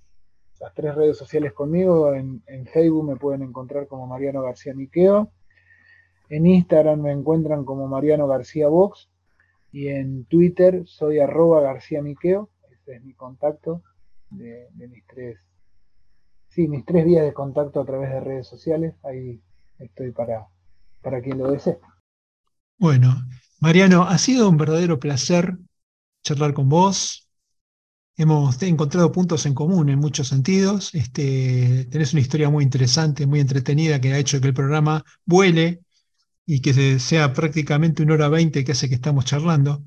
[0.60, 2.14] las tres redes sociales conmigo.
[2.14, 5.32] En, Facebook me pueden encontrar como Mariano García Miqueo.
[6.28, 9.10] En Instagram me encuentran como Mariano García Box.
[9.72, 12.50] Y en Twitter soy arroba García Miqueo.
[12.70, 13.82] Ese es mi contacto
[14.30, 15.40] de mis tres,
[16.50, 18.94] sí, mis tres vías de contacto a través de redes sociales.
[19.02, 19.42] Ahí
[19.78, 20.46] estoy para,
[21.02, 21.78] para quien lo desee.
[22.78, 23.26] Bueno,
[23.60, 25.56] Mariano, ha sido un verdadero placer
[26.22, 27.28] charlar con vos.
[28.16, 30.94] Hemos encontrado puntos en común en muchos sentidos.
[30.94, 35.80] Este, tenés una historia muy interesante, muy entretenida, que ha hecho que el programa vuele
[36.44, 39.84] y que sea prácticamente una hora veinte que hace que estamos charlando.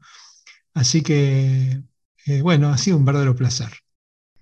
[0.74, 1.82] Así que,
[2.26, 3.70] eh, bueno, ha sido un verdadero placer.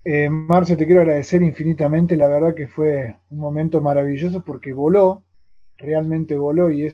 [0.04, 2.16] Eh, Marce, te quiero agradecer infinitamente.
[2.16, 5.23] La verdad que fue un momento maravilloso porque voló
[5.78, 6.86] realmente voló y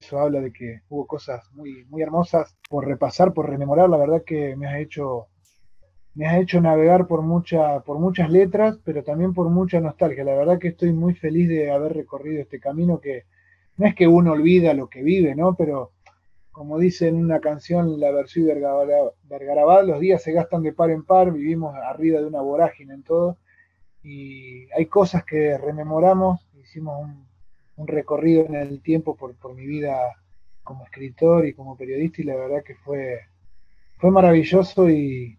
[0.00, 3.88] eso, habla de que hubo cosas muy, muy hermosas por repasar, por rememorar.
[3.90, 5.26] La verdad que me has hecho,
[6.14, 10.24] me has hecho navegar por, mucha, por muchas letras, pero también por mucha nostalgia.
[10.24, 13.24] La verdad que estoy muy feliz de haber recorrido este camino que
[13.76, 15.54] no es que uno olvida lo que vive, ¿no?
[15.54, 15.92] Pero
[16.58, 18.48] como dice en una canción la versión
[19.22, 23.04] Vergarabal, los días se gastan de par en par, vivimos arriba de una vorágine en
[23.04, 23.38] todo,
[24.02, 27.08] y hay cosas que rememoramos hicimos
[27.76, 29.96] un, recorrido en el tiempo por, mi vida
[30.62, 33.20] como escritor y como periodista y la verdad que fue,
[33.98, 35.38] fue maravilloso y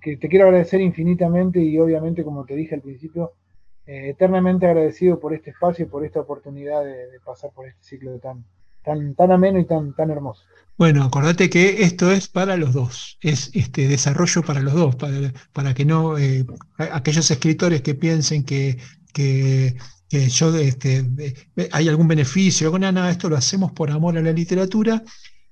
[0.00, 3.32] que te quiero agradecer infinitamente y obviamente como te dije al principio,
[3.86, 8.18] eh, eternamente agradecido por este espacio y por esta oportunidad de, pasar por este ciclo
[8.18, 8.44] tan,
[8.84, 10.42] tan, tan ameno y tan, tan hermoso.
[10.76, 15.32] Bueno, acordate que esto es para los dos, es este desarrollo para los dos, para,
[15.52, 16.44] para que no eh,
[16.78, 18.78] aquellos escritores que piensen que,
[19.12, 19.76] que
[20.10, 21.04] yo este,
[21.70, 25.02] hay algún beneficio, con nada, esto lo hacemos por amor a la literatura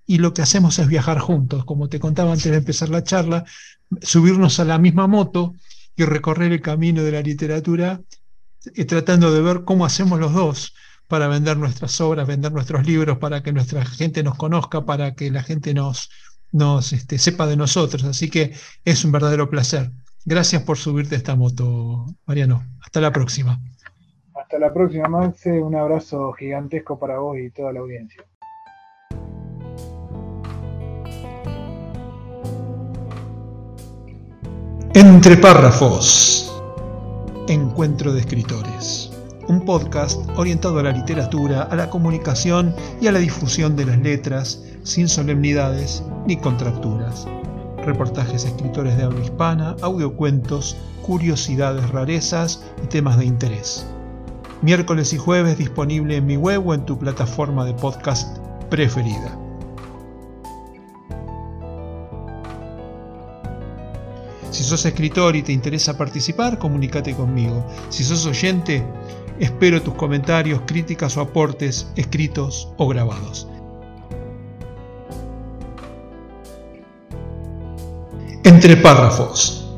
[0.05, 3.45] y lo que hacemos es viajar juntos, como te contaba antes de empezar la charla,
[4.03, 5.55] subirnos a la misma moto
[5.95, 8.01] y recorrer el camino de la literatura,
[8.75, 10.75] eh, tratando de ver cómo hacemos los dos
[11.07, 15.31] para vender nuestras obras, vender nuestros libros, para que nuestra gente nos conozca, para que
[15.31, 16.11] la gente nos,
[16.53, 18.05] nos este, sepa de nosotros.
[18.05, 18.55] Así que
[18.85, 19.91] es un verdadero placer.
[20.25, 22.65] Gracias por subirte a esta moto, Mariano.
[22.81, 23.61] Hasta la próxima.
[24.49, 25.61] Hasta la próxima, Maxe.
[25.61, 28.25] Un abrazo gigantesco para vos y toda la audiencia.
[34.95, 36.51] Entre párrafos.
[37.47, 39.13] Encuentro de escritores.
[39.49, 43.99] Un podcast orientado a la literatura, a la comunicación y a la difusión de las
[43.99, 47.29] letras, sin solemnidades ni contracturas.
[47.85, 53.87] Reportajes escritores de habla hispana, audiocuentos, curiosidades, rarezas y temas de interés
[54.63, 58.39] miércoles y jueves disponible en mi web o en tu plataforma de podcast
[58.69, 59.39] preferida.
[64.51, 67.65] Si sos escritor y te interesa participar, comunícate conmigo.
[67.91, 68.85] Si sos oyente,
[69.39, 73.47] espero tus comentarios, críticas o aportes escritos o grabados.
[78.43, 79.71] Entre párrafos.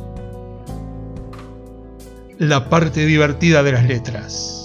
[2.39, 4.60] La parte divertida de las letras.